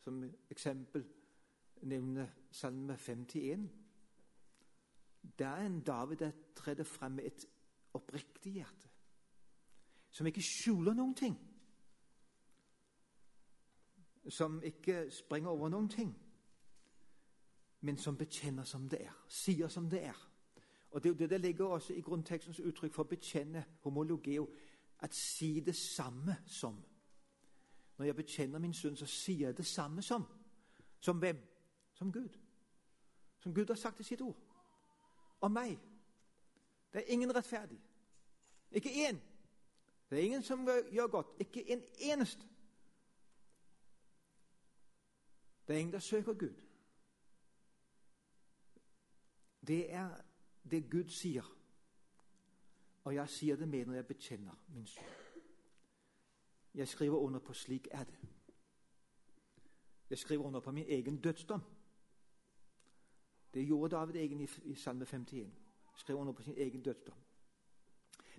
som 0.03 0.23
eksempel 0.49 1.05
nevne 1.83 2.31
Salme 2.51 2.97
51. 2.97 3.69
Det 5.39 5.45
er 5.45 5.55
en 5.55 5.81
David 5.81 6.17
der 6.17 6.31
trer 6.55 6.83
frem 6.83 7.11
med 7.11 7.25
et 7.25 7.45
oppriktig 7.93 8.53
hjerte, 8.53 8.89
som 10.11 10.27
ikke 10.27 10.41
skjuler 10.41 10.93
noen 10.93 11.15
ting. 11.15 11.37
Som 14.29 14.61
ikke 14.63 15.11
springer 15.11 15.49
over 15.49 15.69
noen 15.69 15.89
ting, 15.89 16.13
men 17.81 17.97
som 17.97 18.17
bekjenner 18.17 18.63
som 18.63 18.89
det 18.89 19.01
er, 19.03 19.15
sier 19.27 19.67
som 19.67 19.89
det 19.89 20.03
er. 20.03 20.29
Og 20.91 21.03
Det 21.03 21.29
det 21.29 21.41
ligger 21.41 21.65
også 21.65 21.93
i 21.93 22.01
grunntekstens 22.01 22.59
uttrykk 22.59 22.93
for 22.93 23.03
å 23.03 23.09
bekjenne 23.09 23.65
homologeo, 23.81 24.47
at 24.99 25.15
si 25.15 25.59
det 25.59 25.75
samme 25.75 26.37
som. 26.45 26.77
Når 27.97 28.05
jeg 28.05 28.15
bekjenner 28.15 28.59
min 28.59 28.73
synd, 28.73 28.95
så 28.95 29.05
sier 29.05 29.47
jeg 29.47 29.57
det 29.57 29.65
samme 29.65 30.01
som. 30.01 30.23
Som 30.99 31.17
hvem? 31.17 31.52
Som 32.03 32.11
Gud. 32.11 32.39
Som 33.39 33.53
Gud 33.53 33.67
har 33.67 33.75
sagt 33.75 33.99
i 33.99 34.03
sitt 34.03 34.21
ord. 34.21 34.35
Om 35.41 35.51
meg. 35.51 35.79
Det 36.93 36.99
er 36.99 37.13
ingen 37.13 37.35
rettferdig. 37.35 37.79
Ikke 38.71 38.89
én. 38.89 39.17
Det 40.09 40.19
er 40.19 40.23
ingen 40.23 40.43
som 40.43 40.67
gjør 40.91 41.07
godt. 41.07 41.27
Ikke 41.39 41.71
en 41.71 41.83
eneste. 41.99 42.47
Det 45.67 45.75
er 45.75 45.79
ingen 45.79 45.93
der 45.93 45.99
søker 45.99 46.33
Gud. 46.33 46.61
Det 49.67 49.93
er 49.93 50.09
det 50.71 50.89
Gud 50.91 51.07
sier. 51.07 51.55
Og 53.03 53.15
jeg 53.15 53.29
sier 53.29 53.55
det 53.55 53.67
med 53.67 53.85
når 53.85 53.93
jeg 53.93 54.07
bekjenner 54.07 54.65
min 54.67 54.87
synd. 54.87 55.05
Jeg 56.73 56.87
skriver 56.87 57.17
under 57.17 57.39
på 57.39 57.53
'slik 57.53 57.87
er 57.91 58.03
det'. 58.03 58.27
Jeg 60.09 60.17
skriver 60.17 60.45
under 60.45 60.59
på 60.59 60.71
min 60.71 60.85
egen 60.87 61.21
dødsdom. 61.21 61.61
Det 63.53 63.65
gjorde 63.65 63.95
David 63.95 64.15
egentlig 64.15 64.49
i 64.63 64.75
Salme 64.75 65.05
51. 65.05 65.53
Skrev 65.95 66.17
under 66.17 66.33
på 66.33 66.43
sin 66.43 66.57
egen 66.57 66.81
dødsdom. 66.81 67.17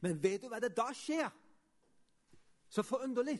Men 0.01 0.23
vet 0.23 0.43
du 0.43 0.49
hva 0.49 0.59
det 0.61 0.75
da 0.77 0.91
skjer? 0.93 1.31
Så 2.69 2.83
forunderlig. 2.83 3.39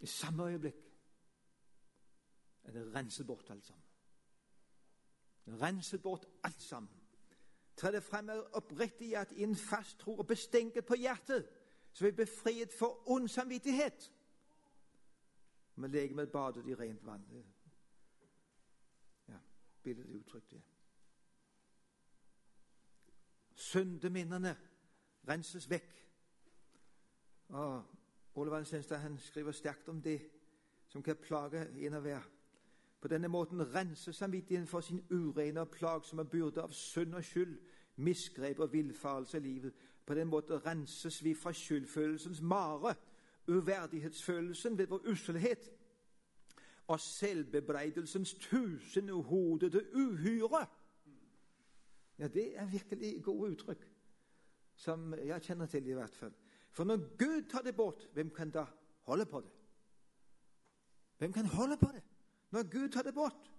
I 0.00 0.06
samme 0.06 0.48
øyeblikk 0.50 0.76
er 2.64 2.72
det 2.72 2.94
renset 2.94 3.26
bort 3.26 3.50
alt 3.50 3.66
sammen. 3.66 3.84
Renset 5.46 6.02
bort 6.02 6.26
alt 6.42 6.62
sammen. 6.62 6.90
Tre 7.76 7.92
det 7.92 8.02
frem 8.02 8.24
med 8.24 8.42
oppriktig 8.52 9.16
at 9.16 9.32
i 9.32 9.42
en 9.42 9.56
fast 9.56 9.98
tro 9.98 10.18
og 10.18 10.26
bestenket 10.26 10.84
på 10.86 10.94
hjertet, 10.94 11.48
så 11.92 12.04
vi 12.04 12.08
er 12.08 12.16
befriet 12.16 12.72
for 12.72 13.10
ond 13.10 13.28
samvittighet. 13.28 14.12
Med 15.74 15.88
legemet 15.88 16.32
badet 16.32 16.66
i 16.66 16.74
rent 16.74 17.06
vann 17.06 17.24
billedlig 19.82 20.20
uttrykt 20.20 20.50
det. 20.50 20.62
Syndeminnene 23.54 24.56
renses 25.28 25.70
vekk. 25.70 25.90
Og 27.48 27.82
Ole 28.34 28.50
Valsenstad 28.50 28.98
han 28.98 29.18
skriver 29.18 29.52
sterkt 29.52 29.88
om 29.88 30.02
det 30.02 30.20
som 30.88 31.02
kan 31.02 31.16
plage 31.16 31.66
en 31.86 31.94
av 31.94 32.02
hver. 32.02 32.22
På 33.00 33.08
denne 33.08 33.28
måten 33.28 33.74
renses 33.74 34.16
samvittigheten 34.16 34.66
for 34.66 34.80
sin 34.80 35.04
urene 35.10 35.60
og 35.60 35.70
plagsomme 35.70 36.24
byrde 36.24 36.62
av 36.62 36.72
synd 36.72 37.14
og 37.14 37.24
skyld, 37.24 37.58
misgrep 37.96 38.58
og 38.58 38.72
villfarelse 38.72 39.38
i 39.38 39.40
livet. 39.40 39.74
På 40.06 40.14
den 40.14 40.28
måten 40.28 40.66
renses 40.66 41.24
vi 41.24 41.34
fra 41.34 41.52
skyldfølelsens 41.52 42.40
mare, 42.40 42.94
uverdighetsfølelsen 43.46 44.78
ved 44.78 44.86
vår 44.86 45.08
usselhet 45.10 45.70
og 46.86 47.00
selvbebreidelsens 47.00 48.34
tusenhodede 48.34 49.94
uhyre. 49.94 50.66
Ja, 52.18 52.28
det 52.28 52.58
er 52.58 52.66
virkelig 52.66 53.24
gode 53.24 53.50
uttrykk, 53.52 53.86
som 54.74 55.14
jeg 55.14 55.42
kjenner 55.42 55.66
til 55.66 55.86
i 55.86 55.92
hvert 55.92 56.14
fall. 56.14 56.32
For 56.70 56.84
når 56.84 56.96
Gud 57.18 57.48
tar 57.50 57.62
det 57.62 57.76
bort, 57.76 58.08
hvem 58.12 58.30
kan 58.30 58.50
da 58.50 58.64
holde 59.00 59.26
på 59.26 59.40
det? 59.40 59.50
Hvem 61.18 61.32
kan 61.32 61.46
holde 61.46 61.76
på 61.76 61.88
det 61.94 62.02
når 62.50 62.70
Gud 62.70 62.88
tar 62.88 63.02
det 63.02 63.14
bort? 63.14 63.52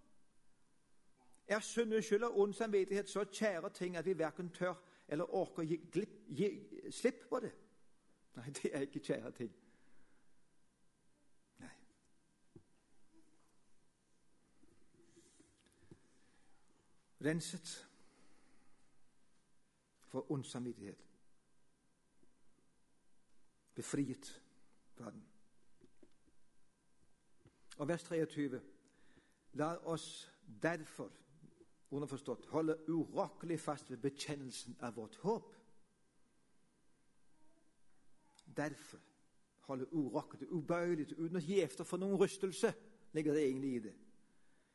Er 1.48 1.60
synd, 1.60 2.02
skyld 2.02 2.24
og 2.24 2.40
ond 2.40 2.54
samvittighet 2.54 3.10
så 3.10 3.26
kjære 3.26 3.70
ting 3.70 3.98
at 3.98 4.06
vi 4.06 4.18
verken 4.18 4.50
tør 4.50 4.74
eller 5.08 5.36
orker 5.36 5.64
gi, 5.64 5.76
glipp, 5.92 6.10
gi 6.28 6.50
slipp 6.92 7.30
på 7.30 7.40
det? 7.40 7.52
Nei, 8.36 8.50
det 8.50 8.72
er 8.74 8.82
ikke 8.82 9.00
kjære 9.00 9.32
ting. 9.32 9.52
Renset 17.24 17.90
for 20.14 20.32
ond 20.32 20.44
samvittighet. 20.44 21.10
Befriet 23.76 24.42
fra 24.94 25.12
den. 25.12 25.24
Og 27.78 27.88
vers 27.88 28.04
23. 28.04 28.62
La 29.54 29.76
oss 29.90 30.32
derfor, 30.62 31.12
underforstått, 31.92 32.46
holde 32.46 32.78
urokkelig 32.90 33.60
fast 33.60 33.90
ved 33.90 33.98
bekjennelsen 33.98 34.78
av 34.82 34.96
vårt 34.96 35.16
håp. 35.16 35.56
Derfor 38.58 39.00
holde 39.62 39.94
urokkelig, 39.94 40.52
ubøyelig, 40.52 41.14
uten 41.18 41.40
å 41.40 41.42
gi 41.42 41.62
efter 41.64 41.88
for 41.88 42.02
noen 42.02 42.20
rystelse, 42.20 42.74
ligger 43.14 43.34
det 43.34 43.46
egentlig 43.48 43.76
i 43.76 43.84
det. 43.88 43.94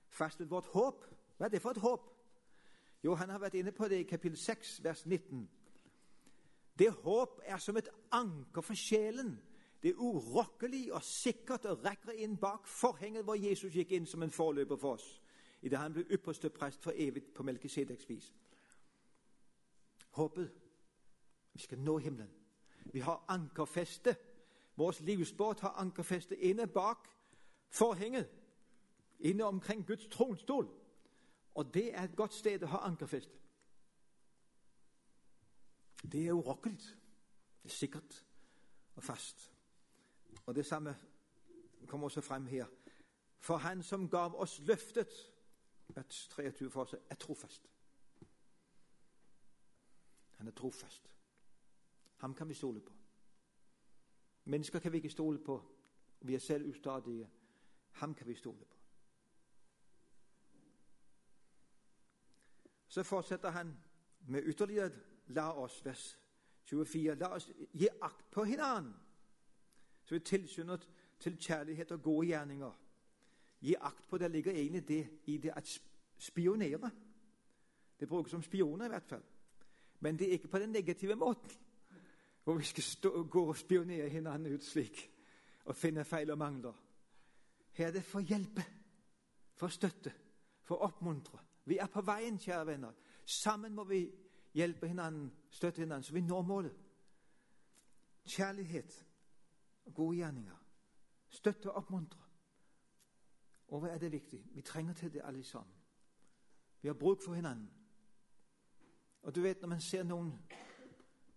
Fast 0.08 0.40
ved 0.40 0.50
vårt 0.50 0.70
håp. 0.72 1.04
Hva 1.37 1.46
er 1.46 1.52
det 1.52 1.62
for 1.62 1.76
et 1.76 1.82
håp? 1.82 2.06
Jo, 3.04 3.14
han 3.14 3.30
har 3.30 3.38
vært 3.38 3.54
inne 3.54 3.72
på 3.72 3.88
det 3.88 4.00
i 4.02 4.08
kapittel 4.08 4.38
6, 4.38 4.84
vers 4.84 5.06
19. 5.06 5.48
Det 6.78 6.90
håp 6.90 7.40
er 7.44 7.58
som 7.58 7.76
et 7.76 7.88
anker 8.11 8.62
for 8.62 8.74
sjelen. 8.74 9.38
Det 9.82 9.90
er 9.90 10.02
urokkelig 10.02 10.92
og 10.92 11.02
sikkert 11.02 11.66
og 11.70 11.84
rekker 11.84 12.18
inn 12.18 12.37
bak 12.37 12.66
forhenget 12.66 13.24
hvor 13.24 13.38
Jesus 13.38 13.74
gikk 13.74 13.92
inn 13.94 14.06
som 14.06 14.22
en 14.22 14.34
forløper 14.34 14.76
for 14.76 14.98
oss 14.98 15.08
idet 15.62 15.78
han 15.78 15.92
ble 15.92 16.04
ypperste 16.14 16.50
prest 16.54 16.82
for 16.82 16.94
evig 16.94 17.24
på 17.34 17.42
Melkisedeks 17.42 18.08
vis. 18.08 18.32
Håpet 20.11 20.50
vi 21.52 21.62
skal 21.62 21.78
nå 21.78 21.98
himmelen. 21.98 22.30
Vi 22.92 23.00
har 23.00 23.24
ankerfeste. 23.28 24.16
Vår 24.76 25.02
livsbåt 25.02 25.61
har 25.61 25.74
ankerfeste 25.82 26.37
inne 26.37 26.66
bak 26.66 27.08
forhenget. 27.68 28.28
Inne 29.18 29.44
omkring 29.44 29.87
Guds 29.87 30.06
tronstol. 30.06 30.68
Og 31.59 31.75
det 31.75 31.94
er 31.94 32.05
et 32.07 32.16
godt 32.16 32.35
sted 32.38 32.62
å 32.62 32.68
ha 32.71 32.79
ankerfeste. 32.87 33.35
Det 36.06 36.21
er 36.29 36.37
urokkelig. 36.38 36.79
Det 37.63 37.73
er 37.73 37.75
sikkert 37.75 38.19
og 38.94 39.02
fast. 39.02 39.48
Og 40.46 40.54
det 40.54 40.67
samme 40.67 40.94
kommer 41.87 42.06
også 42.06 42.23
frem 42.23 42.46
her. 42.46 42.71
For 43.42 43.56
Han 43.56 43.83
som 43.83 44.06
gav 44.11 44.38
oss 44.38 44.61
løftet, 44.61 45.19
vers 45.88 46.29
23 46.37 46.71
for 46.71 46.92
seg, 46.94 47.02
er 47.11 47.19
trofast. 47.19 47.67
Han 50.38 50.46
er 50.46 50.54
trofast. 50.54 51.15
Ham 52.23 52.35
kan 52.35 52.48
vi 52.48 52.54
stole 52.54 52.81
på. 52.81 52.94
Mennesker 54.44 54.79
kan 54.79 54.92
vi 54.92 55.02
ikke 55.02 55.11
stole 55.11 55.42
på. 55.44 55.59
Vi 56.21 56.35
er 56.35 56.38
selv 56.38 56.71
ustadige. 56.71 57.31
Ham 57.92 58.15
kan 58.15 58.27
vi 58.27 58.35
stole 58.35 58.65
på. 58.65 58.77
Så 62.99 63.03
fortsetter 63.03 63.51
han 63.51 63.77
med 64.27 64.42
ytterligere 64.46 64.90
La 65.27 65.53
oss, 65.53 65.85
vers 65.85 66.19
24, 66.65 67.15
la 67.15 67.29
oss 67.37 67.44
gi 67.73 67.87
akt 68.03 68.25
på 68.31 68.42
hverandre. 68.44 68.99
Så 70.05 70.17
vi 70.17 70.21
tilskynder 70.21 70.83
til 71.21 71.37
kjærlighet 71.38 71.92
og 71.94 72.03
gode 72.03 72.27
gjerninger. 72.27 72.73
Gi 73.61 73.77
akt 73.79 74.09
på 74.09 74.19
det 74.19 74.31
ligger 74.31 74.53
egentlig 74.53 74.88
det 74.88 75.11
i 75.27 75.37
det 75.37 75.55
at 75.55 75.81
spionere. 76.19 76.90
Det 78.01 78.09
brukes 78.09 78.31
som 78.31 78.42
spioner 78.42 78.85
i 78.85 78.88
hvert 78.88 79.07
fall. 79.07 79.23
Men 80.01 80.19
det 80.19 80.29
er 80.29 80.33
ikke 80.33 80.49
på 80.49 80.59
den 80.59 80.75
negative 80.75 81.15
måten, 81.15 81.51
hvor 82.44 82.55
vi 82.55 82.65
skal 82.65 82.83
stå, 82.83 83.23
gå 83.23 83.44
og 83.44 83.57
spionere 83.57 84.09
hverandre 84.09 84.55
ut 84.55 84.65
slik 84.65 85.11
og 85.65 85.77
finne 85.77 86.05
feil 86.05 86.31
og 86.31 86.38
mangler. 86.38 86.75
Her 87.73 87.87
er 87.87 87.92
det 87.92 88.03
for 88.03 88.19
å 88.19 88.27
hjelpe, 88.27 88.65
for 89.55 89.71
å 89.71 89.77
støtte, 89.77 90.13
for 90.65 90.75
å 90.75 90.90
oppmuntre. 90.90 91.48
Vi 91.69 91.79
er 91.79 91.87
på 91.87 92.00
veien, 92.00 92.38
kjære 92.38 92.66
venner. 92.66 92.92
Sammen 93.25 93.75
må 93.75 93.85
vi 93.85 94.06
hjelpe 94.54 94.87
hverandre, 94.87 95.31
støtte 95.50 95.85
hverandre, 95.85 96.02
så 96.02 96.12
vi 96.12 96.21
når 96.21 96.42
målet. 96.42 96.77
Kjærlighet 98.25 99.04
gode 99.94 100.16
gjerninger. 100.16 100.64
Støtte 101.29 101.71
og 101.71 101.77
oppmuntre. 101.77 102.21
Og 103.69 103.81
hva 103.81 103.92
er 103.92 103.98
det 103.98 104.12
viktig? 104.12 104.44
Vi 104.54 104.62
trenger 104.62 104.94
til 104.94 105.12
det 105.12 105.21
alle 105.25 105.44
sammen. 105.44 105.75
Vi 106.81 106.88
har 106.88 106.94
bruk 106.94 107.23
for 107.25 107.33
hverandre. 107.33 107.69
Og 109.23 109.35
du 109.35 109.40
vet, 109.40 109.60
når 109.60 109.69
man 109.69 109.81
ser 109.81 110.02
noen 110.02 110.33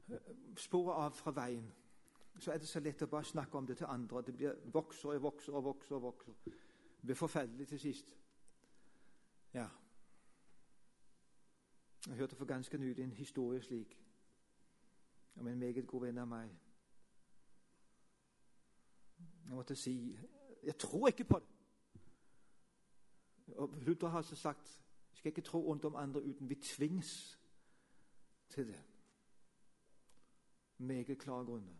spore 0.07 0.55
spor 0.57 0.93
av 0.93 1.11
fra 1.15 1.31
veien, 1.31 1.67
så 2.39 2.51
er 2.51 2.57
det 2.57 2.67
så 2.67 2.79
lett 2.79 3.01
å 3.03 3.07
bare 3.07 3.27
snakke 3.27 3.57
om 3.57 3.67
det 3.67 3.77
til 3.77 3.89
andre. 3.89 4.21
Det 4.21 4.35
blir 4.35 4.55
vokser 4.73 5.09
og 5.09 5.21
vokser 5.21 5.53
og 5.53 5.63
vokser. 5.63 5.95
og 5.95 6.01
vokser. 6.01 6.33
Det 6.43 7.05
blir 7.05 7.15
forferdelig 7.15 7.67
til 7.67 7.79
sist. 7.79 8.13
Ja. 9.53 9.67
Jeg 12.07 12.15
hørte 12.15 12.35
for 12.35 12.45
ganske 12.45 12.77
nylig 12.77 13.03
en 13.03 13.11
historie 13.11 13.61
slik 13.61 13.97
om 15.35 15.47
en 15.47 15.59
meget 15.59 15.87
god 15.87 16.01
venn 16.01 16.17
av 16.17 16.27
meg. 16.27 16.49
Jeg 19.19 19.55
måtte 19.55 19.75
si 19.75 20.17
jeg 20.63 20.77
tror 20.77 21.07
ikke 21.07 21.23
på 21.23 21.39
det. 21.39 21.47
Og 23.55 23.69
Luther 23.81 24.07
har 24.07 24.17
altså 24.17 24.35
sagt 24.35 24.81
vi 25.11 25.17
skal 25.17 25.29
ikke 25.29 25.41
tro 25.41 25.69
ondt 25.69 25.85
om 25.85 25.95
andre 25.95 26.23
uten 26.23 26.49
vi 26.49 26.55
tvinges 26.55 27.39
til 28.49 28.67
det. 28.67 28.83
Meget 30.77 31.17
klare 31.17 31.45
grunner. 31.45 31.73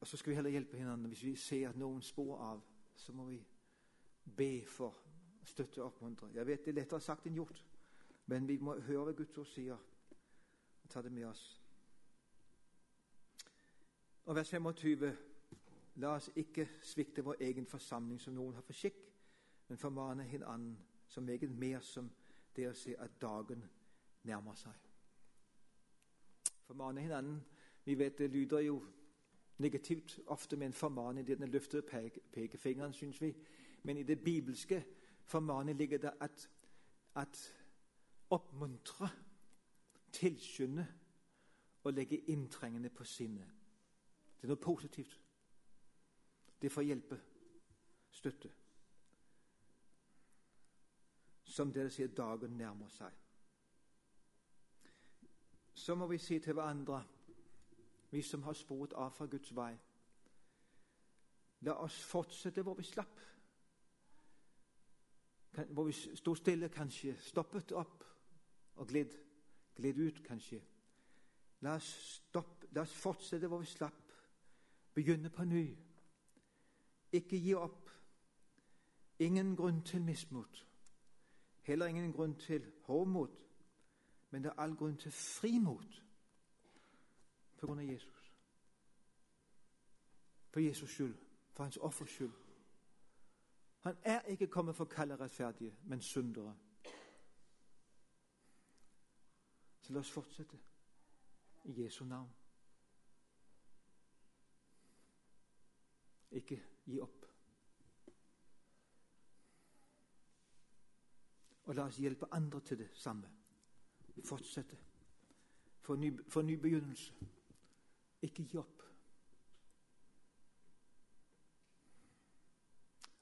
Og 0.00 0.06
så 0.06 0.16
skal 0.16 0.30
vi 0.30 0.34
heller 0.34 0.50
hjelpe 0.50 0.76
hverandre. 0.76 1.08
Hvis 1.08 1.24
vi 1.24 1.36
ser 1.36 1.72
noen 1.72 2.02
spor 2.02 2.38
av, 2.38 2.62
så 2.96 3.12
må 3.12 3.24
vi 3.24 3.46
be 4.36 4.66
for 4.66 4.96
støtte 5.50 5.82
og 5.82 5.92
oppmuntre. 5.92 6.30
Jeg 6.34 6.46
vet 6.46 6.64
det 6.64 6.72
er 6.72 6.80
lettere 6.80 7.00
sagt 7.04 7.26
enn 7.26 7.38
gjort, 7.38 7.64
men 8.30 8.46
vi 8.48 8.58
må 8.62 8.76
høre 8.86 9.10
hva 9.10 9.16
Guds 9.18 9.38
ord 9.38 9.48
sier, 9.50 9.78
og 10.82 10.90
ta 10.90 11.02
det 11.02 11.12
med 11.12 11.26
oss. 11.28 11.44
Og 14.30 14.36
vers 14.36 14.50
25. 14.50 15.10
La 16.00 16.14
oss 16.14 16.30
ikke 16.38 16.68
svikte 16.86 17.24
vår 17.26 17.42
egen 17.42 17.66
forsamling 17.66 18.20
som 18.22 18.34
noen 18.34 18.54
har 18.54 18.64
for 18.64 18.76
skikk, 18.76 19.00
men 19.68 19.78
formane 19.78 20.24
hinanden 20.24 20.76
som 21.10 21.26
meget 21.26 21.50
mer 21.50 21.80
som 21.82 22.10
dere 22.56 22.74
ser 22.74 23.02
at 23.02 23.18
dagen 23.22 23.64
nærmer 24.22 24.54
seg. 24.54 24.72
Formane 26.66 27.00
hinanden 27.00 27.42
Vi 27.84 27.94
vet 27.98 28.18
det 28.18 28.30
lyder 28.30 28.60
jo 28.60 28.82
negativt 29.58 30.20
ofte 30.26 30.56
med 30.56 30.66
en 30.66 30.72
formaning, 30.72 31.26
den 31.26 31.48
løftede 31.48 31.82
pekefingeren, 32.32 32.92
syns 32.92 33.20
vi. 33.20 33.34
Men 33.82 33.96
i 33.96 34.02
det 34.02 34.24
bibelske 34.24 34.84
formaning 35.30 35.78
ligger 35.78 35.98
det 35.98 36.12
at, 36.20 36.50
at 37.14 37.54
oppmuntre, 38.30 39.08
tilskynde 40.12 40.86
og 41.84 41.92
legge 41.92 42.18
inntrengende 42.18 42.90
på 42.90 43.04
sinnet. 43.04 43.50
Det 44.36 44.44
er 44.44 44.50
noe 44.50 44.62
positivt. 44.62 45.20
Det 46.62 46.72
får 46.72 46.82
hjelpe, 46.82 47.20
støtte. 48.10 48.50
Som 51.44 51.72
dere 51.72 51.90
sier, 51.90 52.10
dagen 52.10 52.58
nærmer 52.58 52.90
seg. 52.90 53.14
Så 55.74 55.94
må 55.94 56.06
vi 56.10 56.18
si 56.18 56.38
til 56.38 56.58
hverandre, 56.58 57.04
vi 58.10 58.22
som 58.22 58.42
har 58.42 58.58
sporet 58.58 58.92
av 58.98 59.14
fra 59.14 59.26
Guds 59.30 59.54
vei 59.54 59.72
La 61.60 61.76
oss 61.84 61.98
fortsette 62.08 62.62
hvor 62.64 62.74
vi 62.78 62.84
slapp 62.88 63.20
hvor 65.52 65.84
vi 65.84 65.92
sto 65.92 66.34
stille, 66.34 66.68
kanskje, 66.68 67.16
stoppet 67.18 67.72
opp 67.72 68.04
og 68.76 68.88
gled, 68.88 69.10
gled 69.76 69.98
ut, 70.06 70.22
kanskje. 70.24 70.60
La 71.60 71.74
oss, 71.74 71.90
stoppe, 72.16 72.66
la 72.72 72.80
oss 72.80 72.94
fortsette 72.94 73.46
hvor 73.46 73.58
vi 73.58 73.66
slapp, 73.66 74.12
begynne 74.94 75.30
på 75.30 75.44
ny. 75.44 75.64
Ikke 77.12 77.38
gi 77.38 77.54
opp. 77.54 77.90
Ingen 79.18 79.56
grunn 79.56 79.82
til 79.84 80.02
mismot. 80.02 80.66
Heller 81.62 81.86
ingen 81.86 82.12
grunn 82.12 82.34
til 82.38 82.64
hovmot, 82.82 83.36
men 84.30 84.44
det 84.44 84.50
er 84.50 84.62
all 84.62 84.76
grunn 84.76 84.96
til 84.96 85.12
frimot 85.12 86.02
på 87.58 87.66
grunn 87.66 87.82
av 87.82 87.90
Jesus. 87.90 88.32
For 90.50 90.60
Jesus 90.60 90.90
skyld, 90.90 91.14
for 91.52 91.62
hans 91.62 91.76
offers 91.76 92.10
skyld. 92.10 92.32
Han 93.80 93.96
er 94.02 94.20
ikke 94.20 94.46
kommet 94.46 94.76
for 94.76 94.84
å 94.84 94.92
kalle 94.92 95.16
rettferdige, 95.16 95.72
men 95.88 96.02
syndere. 96.04 96.52
Så 99.80 99.92
la 99.92 100.00
oss 100.00 100.12
fortsette 100.12 100.58
i 101.64 101.82
Jesu 101.82 102.04
navn. 102.04 102.28
Ikke 106.30 106.60
gi 106.84 107.00
opp. 107.00 107.24
Og 111.64 111.74
la 111.74 111.88
oss 111.88 111.98
hjelpe 111.98 112.28
andre 112.34 112.60
til 112.60 112.78
det 112.78 112.90
samme. 112.94 113.30
Fortsette. 114.24 114.76
For 115.80 115.96
ny, 115.96 116.10
ny 116.42 116.56
begynnelse. 116.60 117.14
Ikke 118.22 118.44
gi 118.44 118.60
opp. 118.60 118.79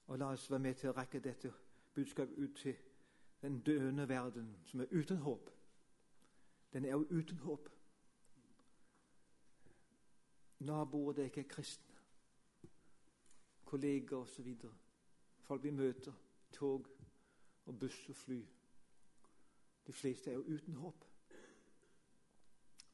Og 0.09 0.18
la 0.18 0.24
oss 0.32 0.50
være 0.50 0.59
med 0.64 0.74
til 0.74 0.88
å 0.88 0.96
rekke 0.96 1.20
dette 1.20 1.52
budskapet 1.94 2.38
ut 2.38 2.56
til 2.56 2.76
den 3.42 3.61
døende 3.61 4.09
verden, 4.09 4.56
som 4.64 4.80
er 4.80 4.86
uten 4.90 5.16
håp. 5.16 5.50
Den 6.72 6.84
er 6.84 6.90
jo 6.90 7.06
uten 7.11 7.38
håp. 7.38 7.68
Naboer 10.59 11.12
det 11.12 11.24
ikke 11.24 11.40
er 11.40 11.48
kristne, 11.48 11.94
kolleger 13.64 14.16
osv. 14.16 14.54
Folk 15.40 15.62
vi 15.62 15.70
møter, 15.70 16.12
tog 16.52 16.88
og 17.66 17.78
buss 17.78 18.09
og 18.09 18.16
fly. 18.16 18.40
De 19.86 19.92
fleste 19.92 20.30
er 20.30 20.34
jo 20.34 20.44
uten 20.48 20.74
håp. 20.74 21.04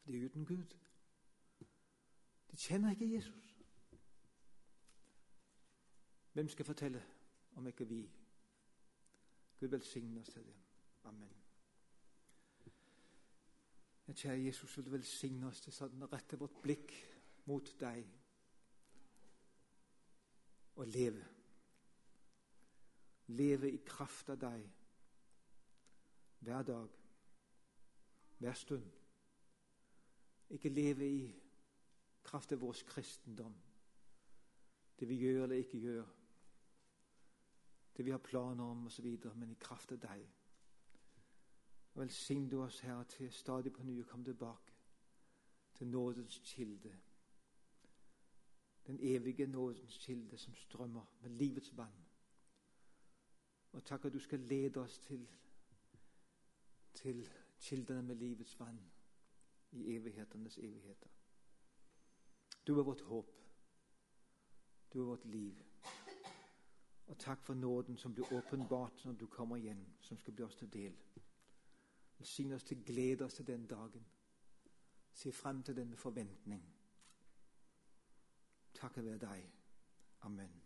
De 0.07 0.19
er 0.19 0.25
uten 0.25 0.45
Gud. 0.47 0.77
De 2.51 2.57
kjenner 2.57 2.91
ikke 2.91 3.15
Jesus. 3.15 3.54
Hvem 6.35 6.49
skal 6.49 6.65
fortelle 6.65 7.03
om 7.57 7.67
ikke 7.67 7.87
vi? 7.89 8.11
Gud 9.61 9.69
velsigne 9.69 10.21
oss 10.21 10.29
til 10.29 10.43
det. 10.43 10.55
Amen. 11.05 11.31
Ja, 14.09 14.13
kjære 14.13 14.45
Jesus, 14.45 14.77
vil 14.77 14.87
du 14.87 14.91
velsigne 14.91 15.47
oss 15.47 15.61
til 15.63 15.73
sånn 15.73 16.03
å 16.03 16.09
rette 16.11 16.39
vårt 16.41 16.57
blikk 16.63 16.91
mot 17.47 17.71
deg 17.81 18.03
og 20.75 20.91
leve. 20.91 21.23
Leve 23.31 23.71
i 23.71 23.79
kraft 23.87 24.35
av 24.35 24.43
deg 24.43 24.67
hver 26.45 26.67
dag, 26.67 26.99
hver 28.43 28.59
stund. 28.59 28.91
Ikke 30.51 30.75
leve 30.75 31.07
i 31.09 31.23
kraft 32.27 32.53
av 32.53 32.61
vår 32.61 32.83
kristendom, 32.91 33.55
det 34.99 35.09
vi 35.09 35.23
gjør 35.23 35.47
eller 35.47 35.63
ikke 35.63 35.81
gjør 35.87 36.13
det 37.97 38.05
vi 38.05 38.11
har 38.11 38.19
planer 38.19 38.65
om 38.65 38.87
osv., 38.87 39.07
men 39.35 39.51
i 39.51 39.55
kraft 39.61 39.93
av 39.93 39.99
deg. 39.99 40.27
Velsign 41.95 42.49
du 42.49 42.59
oss, 42.63 42.81
Herre, 42.81 43.05
til 43.05 43.33
stadig 43.33 43.73
på 43.73 43.83
ny 43.83 44.01
å 44.03 44.07
komme 44.09 44.27
tilbake 44.27 44.73
til 45.75 45.87
nådens 45.87 46.41
kilde. 46.45 46.91
Den 48.87 48.99
evige 49.01 49.47
nådens 49.47 49.99
kilde 49.99 50.39
som 50.39 50.55
strømmer 50.55 51.07
med 51.21 51.31
livets 51.31 51.77
vann. 51.77 52.03
Og 53.73 53.85
takk 53.85 54.05
at 54.05 54.13
du 54.13 54.19
skal 54.19 54.39
lede 54.39 54.81
oss 54.81 54.99
til, 54.99 55.29
til 56.95 57.29
kildene 57.59 58.03
med 58.03 58.17
livets 58.17 58.59
vann 58.61 58.81
i 59.71 59.97
evighetenes 59.97 60.59
evigheter. 60.59 61.11
Du 62.67 62.79
er 62.79 62.83
vårt 62.83 63.01
håp. 63.01 63.31
Du 64.93 65.01
er 65.01 65.05
vårt 65.05 65.25
liv. 65.25 65.63
Og 67.07 67.19
takk 67.19 67.43
for 67.43 67.55
nåden 67.55 67.97
som 67.97 68.15
blir 68.15 68.33
åpenbart 68.33 69.05
når 69.05 69.13
du 69.13 69.27
kommer 69.27 69.57
igjen, 69.57 69.87
som 70.01 70.19
skal 70.19 70.33
bli 70.33 70.45
oss 70.45 70.57
til 70.57 70.73
del. 70.73 70.97
Velsign 72.19 72.53
oss 72.53 72.65
til 72.65 72.85
glede 72.85 73.25
oss 73.25 73.35
til 73.35 73.47
den 73.47 73.67
dagen. 73.67 74.07
Se 75.13 75.33
frem 75.33 75.63
til 75.63 75.77
den 75.77 75.89
med 75.89 75.97
forventning. 75.97 76.75
Takket 78.75 79.05
være 79.05 79.19
deg. 79.19 79.51
Amen. 80.21 80.64